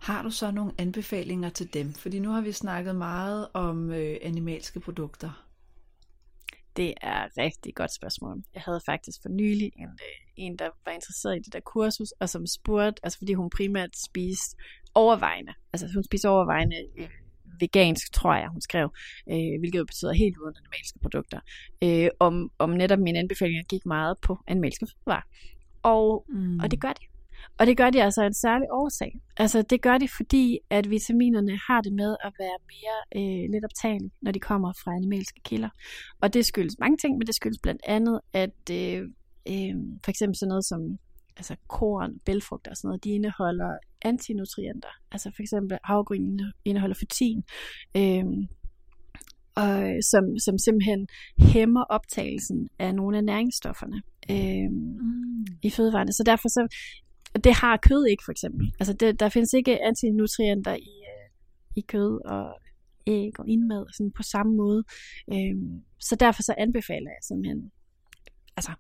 [0.02, 1.94] har du så nogle anbefalinger til dem?
[1.94, 5.46] Fordi nu har vi snakket meget om øh, animalske produkter.
[6.76, 8.44] Det er et rigtig godt spørgsmål.
[8.54, 12.12] Jeg havde faktisk for nylig en, øh, en, der var interesseret i det der kursus,
[12.12, 14.58] og som spurgte, altså fordi hun primært spiste
[14.94, 17.10] overvejende, altså hun spiste overvejende øh,
[17.60, 18.90] vegansk, tror jeg, hun skrev,
[19.32, 21.40] øh, hvilket betyder helt uden animalske produkter,
[21.84, 25.28] øh, om, om netop mine anbefalinger gik meget på animalske fødevarer.
[25.84, 26.60] Og, mm.
[26.60, 27.06] og det gør de.
[27.58, 29.20] Og det gør de altså af en særlig årsag.
[29.38, 33.66] Altså det gør de, fordi at vitaminerne har det med at være mere øh, lidt
[33.66, 35.70] optagelige, når de kommer fra animalske kilder.
[36.22, 39.02] Og det skyldes mange ting, men det skyldes blandt andet, at øh,
[39.52, 40.98] øh, for eksempel sådan noget som
[41.38, 44.90] altså korn, bælfrugter og sådan noget, de indeholder antinutrienter.
[45.12, 47.44] Altså for eksempel havgryn indeholder fytin,
[47.98, 48.26] øh,
[49.56, 51.08] og, som, som simpelthen
[51.40, 55.46] hæmmer optagelsen af nogle af næringsstofferne øh, mm.
[55.64, 56.14] i fødevarene.
[56.14, 56.68] Så derfor så,
[57.44, 58.74] det har kød ikke for eksempel.
[58.80, 61.30] Altså det, der findes ikke antinutrienter i, øh,
[61.76, 62.60] i kød og
[63.08, 64.84] æg og indmad sådan på samme måde.
[65.34, 65.56] Øh,
[66.00, 67.72] så derfor så anbefaler jeg simpelthen
[68.58, 68.72] altså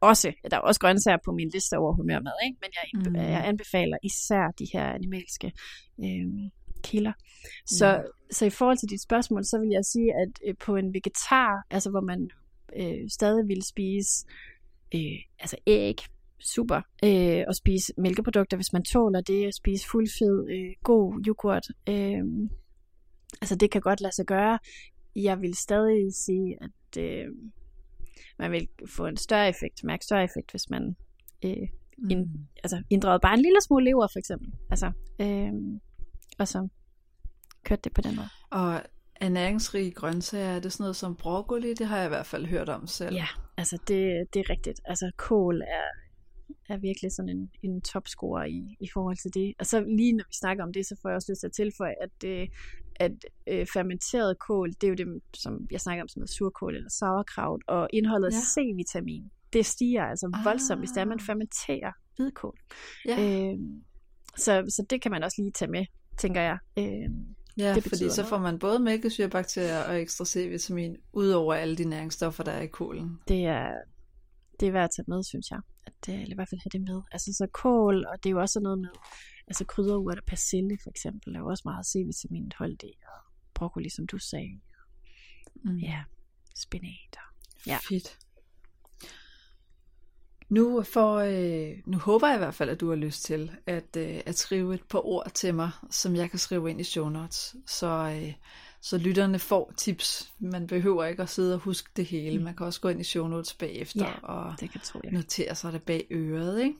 [0.00, 2.58] også, der er også grøntsager på min liste over humørmad, ikke?
[2.60, 3.16] men jeg, mm.
[3.16, 5.52] jeg anbefaler især de her animalske
[6.04, 6.50] øh,
[6.82, 7.12] kilder.
[7.66, 8.32] Så, mm.
[8.32, 11.66] så i forhold til dit spørgsmål, så vil jeg sige, at øh, på en vegetar,
[11.70, 12.30] altså hvor man
[12.76, 14.26] øh, stadig vil spise
[14.94, 15.96] øh, altså æg,
[16.40, 21.66] super, øh, og spise mælkeprodukter, hvis man tåler det, at spise fuldfed, øh, god yoghurt,
[21.88, 22.24] øh,
[23.40, 24.58] altså det kan godt lade sig gøre.
[25.16, 27.26] Jeg vil stadig sige, at øh,
[28.40, 30.96] man vil få en større effekt, mærke større effekt, hvis man
[31.44, 31.68] øh,
[32.10, 32.46] ind, mm.
[32.64, 34.48] altså, inddraget bare en lille smule lever, for eksempel.
[34.70, 35.52] Altså, øh,
[36.38, 36.68] og så
[37.64, 38.28] kørte det på den måde.
[38.50, 38.82] Og
[39.20, 41.74] ernæringsrige grøntsager, er det sådan noget som broccoli?
[41.74, 43.14] Det har jeg i hvert fald hørt om selv.
[43.14, 43.26] Ja,
[43.56, 44.80] altså det, det er rigtigt.
[44.84, 45.88] Altså kål er,
[46.68, 49.54] er virkelig sådan en, en topscorer i, i forhold til det.
[49.58, 51.52] Og så lige når vi snakker om det, så får jeg også lyst til at
[51.52, 52.48] tilføje, at, det,
[52.96, 53.12] at
[53.46, 56.90] øh, fermenteret kål, det er jo det, som jeg snakker om som noget surkål eller
[56.90, 58.38] sauerkraut, og indholdet af ja.
[58.38, 60.44] C-vitamin, det stiger altså ah.
[60.44, 62.58] voldsomt, hvis det er, man fermenterer hvidkål.
[63.06, 63.16] Ja.
[63.20, 63.58] Øh,
[64.36, 65.86] så, så det kan man også lige tage med,
[66.18, 66.58] tænker jeg.
[66.78, 67.10] Øh,
[67.58, 71.84] Ja, det fordi så får man både mælkesyrebakterier og ekstra C-vitamin, ud over alle de
[71.84, 73.18] næringsstoffer, der er i kålen.
[73.28, 73.72] Det er,
[74.60, 75.60] det er værd at tage med, synes jeg.
[76.02, 77.02] At, eller i hvert fald have det med.
[77.12, 78.88] Altså så kål, og det er jo også noget med,
[79.46, 83.20] altså krydderurter, persille for eksempel, er jo også meget C-vitamin holdt i, og
[83.54, 84.60] broccoli, som du sagde.
[85.54, 85.76] Mm.
[85.76, 86.02] Ja,
[86.56, 87.16] spinat.
[87.66, 87.78] Ja.
[87.88, 88.18] Fedt.
[90.50, 93.96] Nu, for, øh, nu håber jeg i hvert fald, at du har lyst til at,
[93.96, 97.08] øh, at skrive et par ord til mig, som jeg kan skrive ind i show
[97.08, 97.86] notes, så,
[98.22, 98.32] øh,
[98.80, 100.32] så lytterne får tips.
[100.38, 102.38] Man behøver ikke at sidde og huske det hele.
[102.38, 102.44] Mm.
[102.44, 105.12] Man kan også gå ind i show notes bagefter Ja, og det kan tro jeg.
[105.12, 106.62] notere sig det bag øret.
[106.62, 106.74] Ikke?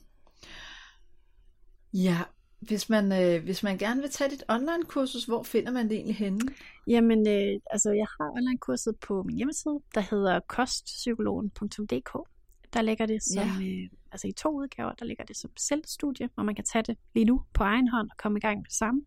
[1.95, 2.19] Ja,
[2.61, 6.17] hvis man, øh, hvis man gerne vil tage dit online-kursus, hvor finder man det egentlig
[6.17, 6.41] henne?
[6.87, 12.31] Jamen, øh, altså jeg har online-kurset på min hjemmeside, der hedder kostpsykologen.dk.
[12.73, 13.67] Der ligger det som, Ja.
[13.69, 16.97] øh, altså i to udgaver, der ligger det som selvstudie, hvor man kan tage det
[17.15, 19.01] lige nu på egen hånd og komme i gang med det samme.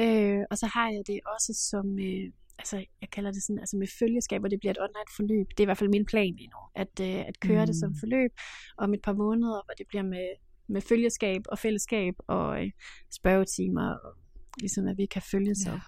[0.00, 3.76] Øh, og så har jeg det også som, øh, altså jeg kalder det sådan, altså
[3.76, 5.46] med følgeskab, hvor det bliver et online forløb.
[5.50, 7.66] Det er i hvert fald min plan lige nu, at, øh, at køre mm.
[7.66, 7.96] det som Mm.
[8.00, 8.32] forløb
[8.78, 10.28] om et par måneder, hvor det bliver med,
[10.66, 12.70] med følgeskab og fællesskab og øh,
[13.10, 14.16] spørgetimer, og
[14.60, 15.72] ligesom at vi kan følges Ja.
[15.74, 15.80] op.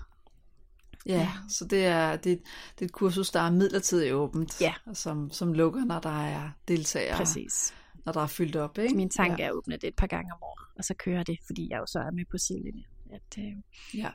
[1.06, 4.74] Ja, så det er, det, det er et kursus, der er midlertidigt åbent, Ja.
[4.92, 7.74] som, som lukker, når der er deltagere, Præcis.
[8.06, 8.78] når der er fyldt op.
[8.78, 8.94] Ikke?
[8.96, 9.44] Min tanke ja.
[9.44, 11.78] er at åbne det et par gange om året, og så køre det, fordi jeg
[11.78, 13.52] jo så er med på sidelinjen, at øh,
[14.00, 14.10] Ja.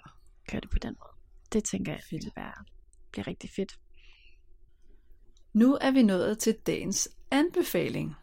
[0.47, 1.13] køre det på den måde.
[1.53, 2.23] Det tænker jeg Fedt.
[2.25, 2.65] vil være,
[3.11, 3.79] bliver rigtig fedt.
[5.53, 8.15] Nu er vi nået til dagens anbefaling,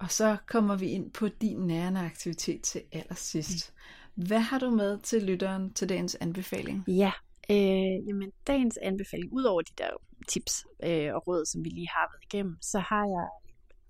[0.00, 3.72] og så kommer vi ind på din nærende aktivitet til allersidst.
[4.14, 6.84] Hvad har du med til lytteren til dagens anbefaling?
[6.88, 7.12] Ja,
[7.50, 9.90] øh, jamen dagens anbefaling, ud over de der
[10.28, 13.28] tips øh, og råd, som vi lige har været igennem, så har jeg,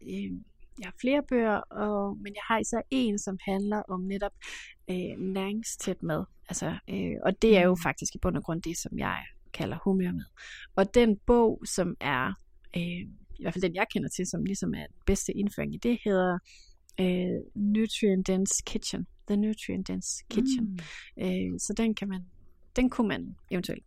[0.02, 0.32] øh,
[0.80, 4.32] jeg har flere bøger, og, men jeg har især en, som handler om netop
[4.90, 6.24] øh, næringstæt mad.
[6.48, 7.82] Altså, øh, og det er jo Mm.
[7.82, 9.18] faktisk i bund og grund det, som jeg
[9.52, 10.24] kalder humørmad.
[10.76, 12.26] Og den bog, som er,
[12.76, 13.02] øh,
[13.38, 15.98] i hvert fald den jeg kender til, som ligesom er den bedste indføring i det,
[16.04, 16.38] hedder
[17.00, 19.06] øh, Nutrient Dense Kitchen.
[19.28, 20.64] The Nutrient Dense Kitchen.
[21.16, 21.22] Mm.
[21.24, 22.26] Øh, så den kan man,
[22.76, 23.84] den kunne man eventuelt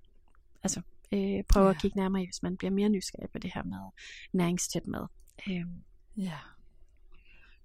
[0.63, 0.81] altså,
[1.13, 1.69] øh, prøve ja.
[1.73, 3.77] At kigge nærmere i, hvis man bliver mere nysgerrig på det her med
[4.33, 5.07] næringstæt mad.
[5.49, 5.65] Øh,
[6.17, 6.37] Ja.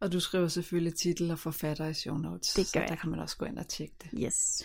[0.01, 2.99] Og du skriver selvfølgelig titel og forfatter i show notes, Det så gør der jeg.
[2.99, 4.11] kan man også gå ind og tjekke det.
[4.25, 4.63] yes.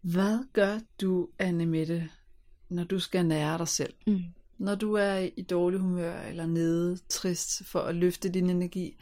[0.00, 2.10] Hvad gør du, Anne Mette,
[2.68, 3.94] når du skal nære dig selv?
[4.06, 4.22] Mm.
[4.58, 8.96] Når du er i dårlig humør eller nede, trist for at løfte din energi,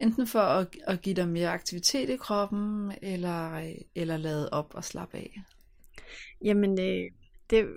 [0.00, 4.84] enten for at, at give dig mere aktivitet i kroppen, eller, eller lade op og
[4.84, 5.42] slappe af.
[6.44, 7.10] Jamen, øh,
[7.50, 7.68] det,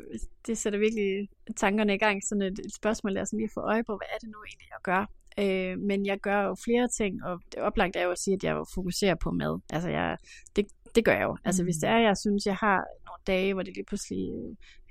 [0.48, 2.22] det sætter virkelig tankerne i gang.
[2.24, 4.68] Sådan et, et spørgsmål der, som lige får øje på, hvad er det nu egentlig,
[4.70, 5.06] jeg gør?
[5.40, 8.44] Øh, men jeg gør jo flere ting, og det oplagt er jo at sige, at
[8.44, 9.60] jeg jo fokuserer på mad.
[9.70, 10.18] Altså, jeg,
[10.56, 10.66] det,
[10.96, 11.38] det gør jeg jo.
[11.46, 11.66] Altså, mm.
[11.66, 14.30] hvis det er, jeg synes, jeg har nogle dage, hvor det lige pludselig,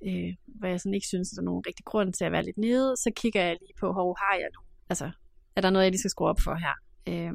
[0.06, 2.44] øh, hvor jeg sådan ikke synes, at der er nogen rigtig grund til at være
[2.44, 4.60] lidt nede, så kigger jeg lige på, hvor har jeg nu?
[4.90, 5.10] Altså,
[5.56, 6.74] er der noget, jeg lige skal skrue op for her?
[7.08, 7.32] Øh,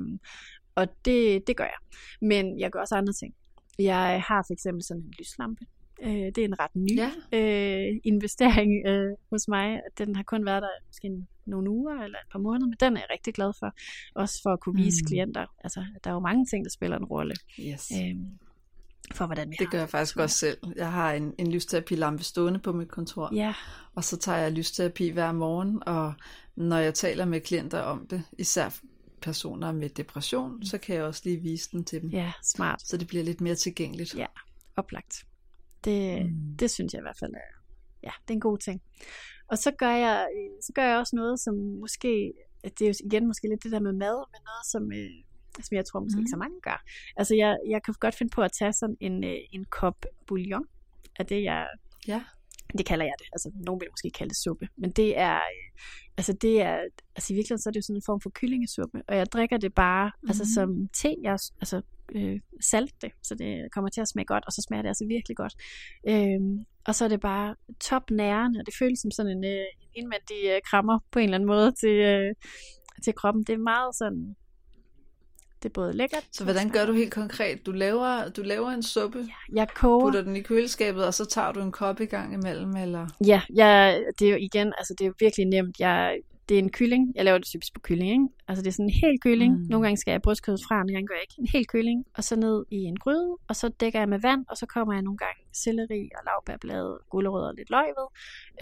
[0.76, 1.80] og det, det gør jeg.
[2.22, 3.34] Men jeg gør også andre ting.
[3.80, 5.66] Jeg har for eksempel sådan en lyslampe.
[6.04, 7.12] Øh, det er en ret ny Ja.
[7.32, 9.82] øh, investering øh, hos mig.
[9.98, 12.98] Den har kun været der måske en, nogle uger eller et par måneder, men den
[12.98, 13.74] er jeg rigtig glad for.
[14.16, 15.06] Også for at kunne vise Mm.
[15.06, 15.08] mm.
[15.08, 15.46] klienter.
[15.64, 17.92] Altså, der er jo mange ting, der spiller en rolle Yes.
[17.92, 18.16] øh,
[19.14, 20.58] for, hvordan vi Det har gør jeg faktisk også selv.
[20.76, 23.54] Jeg har en, en lysterapilampe stående på mit kontor, Ja,
[23.96, 26.14] og så tager jeg lysterapi hver morgen, og
[26.56, 28.80] når jeg taler med klienter om det, især
[29.22, 32.82] personer med depression, så kan jeg også lige vise den til dem, ja, smart.
[32.82, 34.16] så det bliver lidt mere tilgængeligt.
[34.16, 34.26] Ja.
[34.76, 35.26] Oplagt.
[35.86, 36.32] Det, Mm.
[36.32, 36.58] mm.
[36.60, 37.52] det synes jeg i hvert fald er,
[38.04, 38.82] ja, det er en god ting.
[39.48, 42.34] Og så gør jeg, øh, så gør jeg også noget, som måske,
[42.64, 45.12] det er jo igen måske lidt det der med mad, men noget, som, øh,
[45.66, 46.22] som jeg tror måske mm.
[46.22, 46.40] ikke så Mhm.
[46.46, 46.84] mange gør.
[47.18, 50.66] Altså jeg, jeg kan godt finde på at tage sådan en, øh, en kop bouillon,
[51.20, 51.68] af det jeg,
[52.08, 52.24] Ja.
[52.78, 53.28] det kalder jeg det.
[53.34, 55.82] Altså nogen vil måske kalde det suppe, men det er, øh,
[56.18, 56.76] altså det er,
[57.16, 59.58] altså i virkeligheden så er det jo sådan en form for kyllingesuppe, og jeg drikker
[59.58, 60.30] det bare, mm.
[60.30, 61.82] altså som te, jeg, altså
[62.16, 65.06] øh, salt det, så det kommer til at smage godt, og så smager det altså
[65.08, 65.54] virkelig godt.
[66.10, 69.52] Øhm, og så er det bare top nærende, og det føles som sådan en, øh,
[69.52, 72.34] en indvendig øh, krammer på en eller anden måde til, øh,
[73.04, 73.44] til kroppen.
[73.44, 74.36] Det er meget sådan,
[75.64, 76.28] det er både lækkert.
[76.32, 77.66] Så hvordan gør du helt konkret?
[77.66, 80.06] Du laver, du laver en suppe, Jeg koger.
[80.06, 83.08] putter den i køleskabet, og så tager du en kop i gang imellem, eller?
[83.28, 85.80] Ja, jeg, det er jo igen, altså det er jo virkelig nemt.
[85.80, 86.18] Jeg,
[86.50, 87.14] det er en kylling.
[87.16, 88.28] Jeg laver det typisk på kylling, ikke?
[88.48, 89.54] Altså det er sådan en hel kylling.
[89.54, 89.66] Mm.
[89.70, 91.36] Nogle gange skal jeg brystkødet fra, nogle gange gør jeg ikke.
[91.40, 94.46] En hel kylling, og så ned i en gryde, og så dækker jeg med vand,
[94.50, 98.08] og så kommer jeg nogle gange selleri og lavbærblade, gulerødder og lidt løg ved.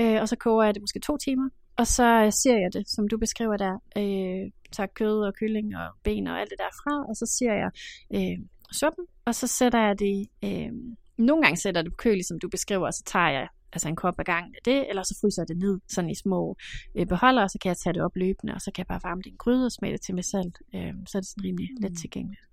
[0.01, 1.49] Øh, og så koger jeg det måske to timer.
[1.77, 3.73] Og så øh, ser jeg det, som du beskriver der.
[3.97, 7.53] Øh, tager kød og kylling og ben og alt det der fra, og så ser
[7.53, 7.71] jeg
[8.15, 10.27] øh, suppen, og så sætter jeg det.
[10.43, 10.71] Øh,
[11.17, 13.88] nogle gange sætter jeg det på køl, som du beskriver, og så tager jeg altså
[13.88, 16.57] en kop ad gangen af det, eller så fryser jeg det ned sådan i små
[16.95, 19.03] øh, beholdere, og så kan jeg tage det op løbende, og så kan jeg bare
[19.03, 20.57] varme det i en gryde og smage det til med salt.
[20.76, 21.82] Øh, så er det sådan rimelig mm.
[21.82, 22.43] let tilgængeligt.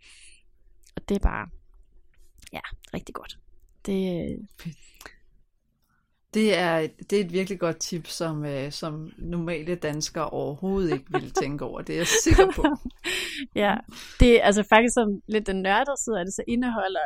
[0.97, 1.49] Og det er bare,
[2.53, 2.61] ja,
[2.95, 3.39] rigtig godt.
[3.87, 4.77] Det, Fedt.
[6.35, 11.05] Det er, det er et virkelig godt tip, som, øh, som normale danskere overhovedet ikke
[11.11, 11.83] vil tænke over.
[11.83, 12.65] Det er jeg sikker på.
[13.63, 13.77] ja,
[14.21, 17.01] det er altså faktisk som lidt den nørdede side af det, så indeholder,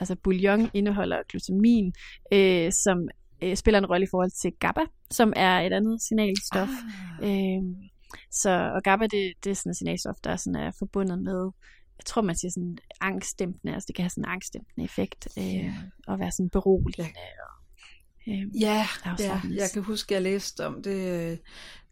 [0.00, 1.92] altså bouillon indeholder glutamin,
[2.32, 3.08] øh, som
[3.42, 4.80] øh, spiller en rolle i forhold til GABA,
[5.10, 6.68] som er et andet signalstof.
[7.22, 7.30] Ah.
[7.30, 7.62] Øh,
[8.30, 11.50] så, og GABA, det, det er sådan et signalstof, der sådan er forbundet med,
[11.98, 15.44] jeg tror man siger sådan angstdæmpende, altså det kan have sådan en angstdæmpende effekt, øh,
[15.44, 15.72] yeah.
[16.06, 17.10] og være sådan beroligende.
[18.26, 18.86] Og, øh, ja,
[19.18, 21.38] ja, jeg kan huske, jeg læste om det, øh,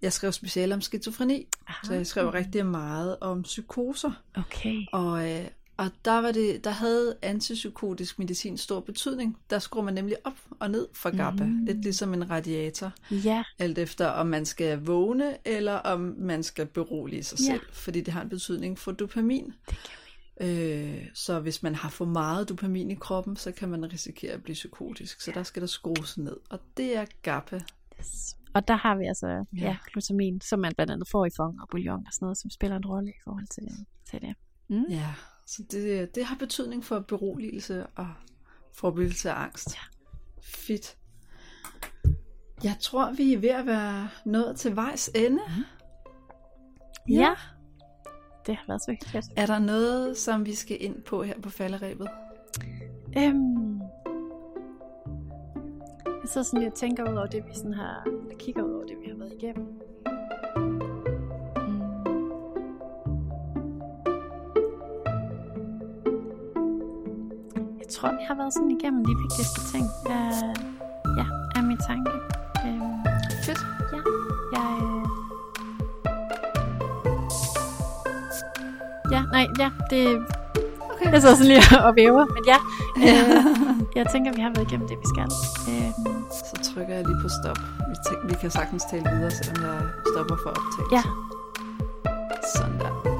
[0.02, 1.78] jeg skrev specielt om skizofreni, Aha.
[1.86, 4.22] så jeg skrev rigtig meget om psykoser.
[4.34, 4.82] Okay.
[4.92, 9.38] Og, øh, og der, var det, der havde antipsykotisk medicin stor betydning.
[9.50, 11.44] Der skruer man nemlig op og ned for GABA.
[11.44, 11.64] Mm.
[11.64, 12.92] Lidt ligesom en radiator.
[13.10, 13.42] Ja.
[13.58, 17.44] Alt efter om man skal vågne, eller om man skal berolige sig ja.
[17.44, 17.62] selv.
[17.72, 19.44] Fordi det har en betydning for dopamin.
[19.44, 19.78] Det kan
[20.40, 24.42] øh, så hvis man har for meget dopamin i kroppen, så kan man risikere at
[24.42, 25.20] blive psykotisk.
[25.20, 26.36] Så der skal der skrues ned.
[26.50, 27.60] Og det er GABA.
[28.00, 28.36] Yes.
[28.54, 29.44] Og der har vi altså ja.
[29.52, 32.50] Ja, glutamin, som man blandt andet får i fong og bouillon og sådan noget, som
[32.50, 34.34] spiller en rolle i forhold til, til det.
[34.68, 34.84] Mm.
[34.90, 35.14] Ja.
[35.46, 38.08] Så det, det har betydning for beroligelse og
[38.72, 39.74] forebyggelse af angst.
[39.74, 39.80] Ja.
[40.42, 40.96] Fedt.
[42.64, 45.40] Jeg tror, vi er ved at være nået til vejs ende.
[45.56, 45.64] Mm.
[47.08, 47.20] Ja.
[47.20, 47.34] ja.
[48.46, 49.26] Det har været så hyggeligt.
[49.36, 52.08] Er der noget, som vi skal ind på her på falderæbet?
[53.18, 53.80] Øhm,
[56.06, 58.72] jeg sidder sådan lidt og tænker ud over det, vi sådan har, eller kigger ud
[58.72, 59.80] over det, vi har været igennem.
[67.96, 69.84] Tror, vi har været sådan igennem de vigtigste ting.
[70.06, 70.54] Uh,
[71.18, 71.26] ja,
[71.56, 72.10] er min tanke.
[72.64, 72.82] Uh,
[73.44, 73.60] Fedt.
[73.94, 74.00] Ja,
[74.56, 74.68] jeg...
[74.82, 75.06] Uh...
[79.12, 80.02] Ja, nej, ja, det...
[80.92, 81.12] Okay.
[81.12, 82.58] Jeg sidder sådan lige og væver, men ja.
[82.96, 83.44] Uh,
[83.98, 85.28] jeg tænker, vi har været igennem det, vi skal.
[85.68, 85.90] Uh,
[86.48, 87.58] Så trykker jeg lige på stop.
[87.88, 87.94] Vi,
[88.28, 89.80] vi kan sagtens tale videre, selvom jeg
[90.14, 90.94] stopper for optagelse.
[90.96, 91.02] Ja.
[92.54, 93.13] Sådan der.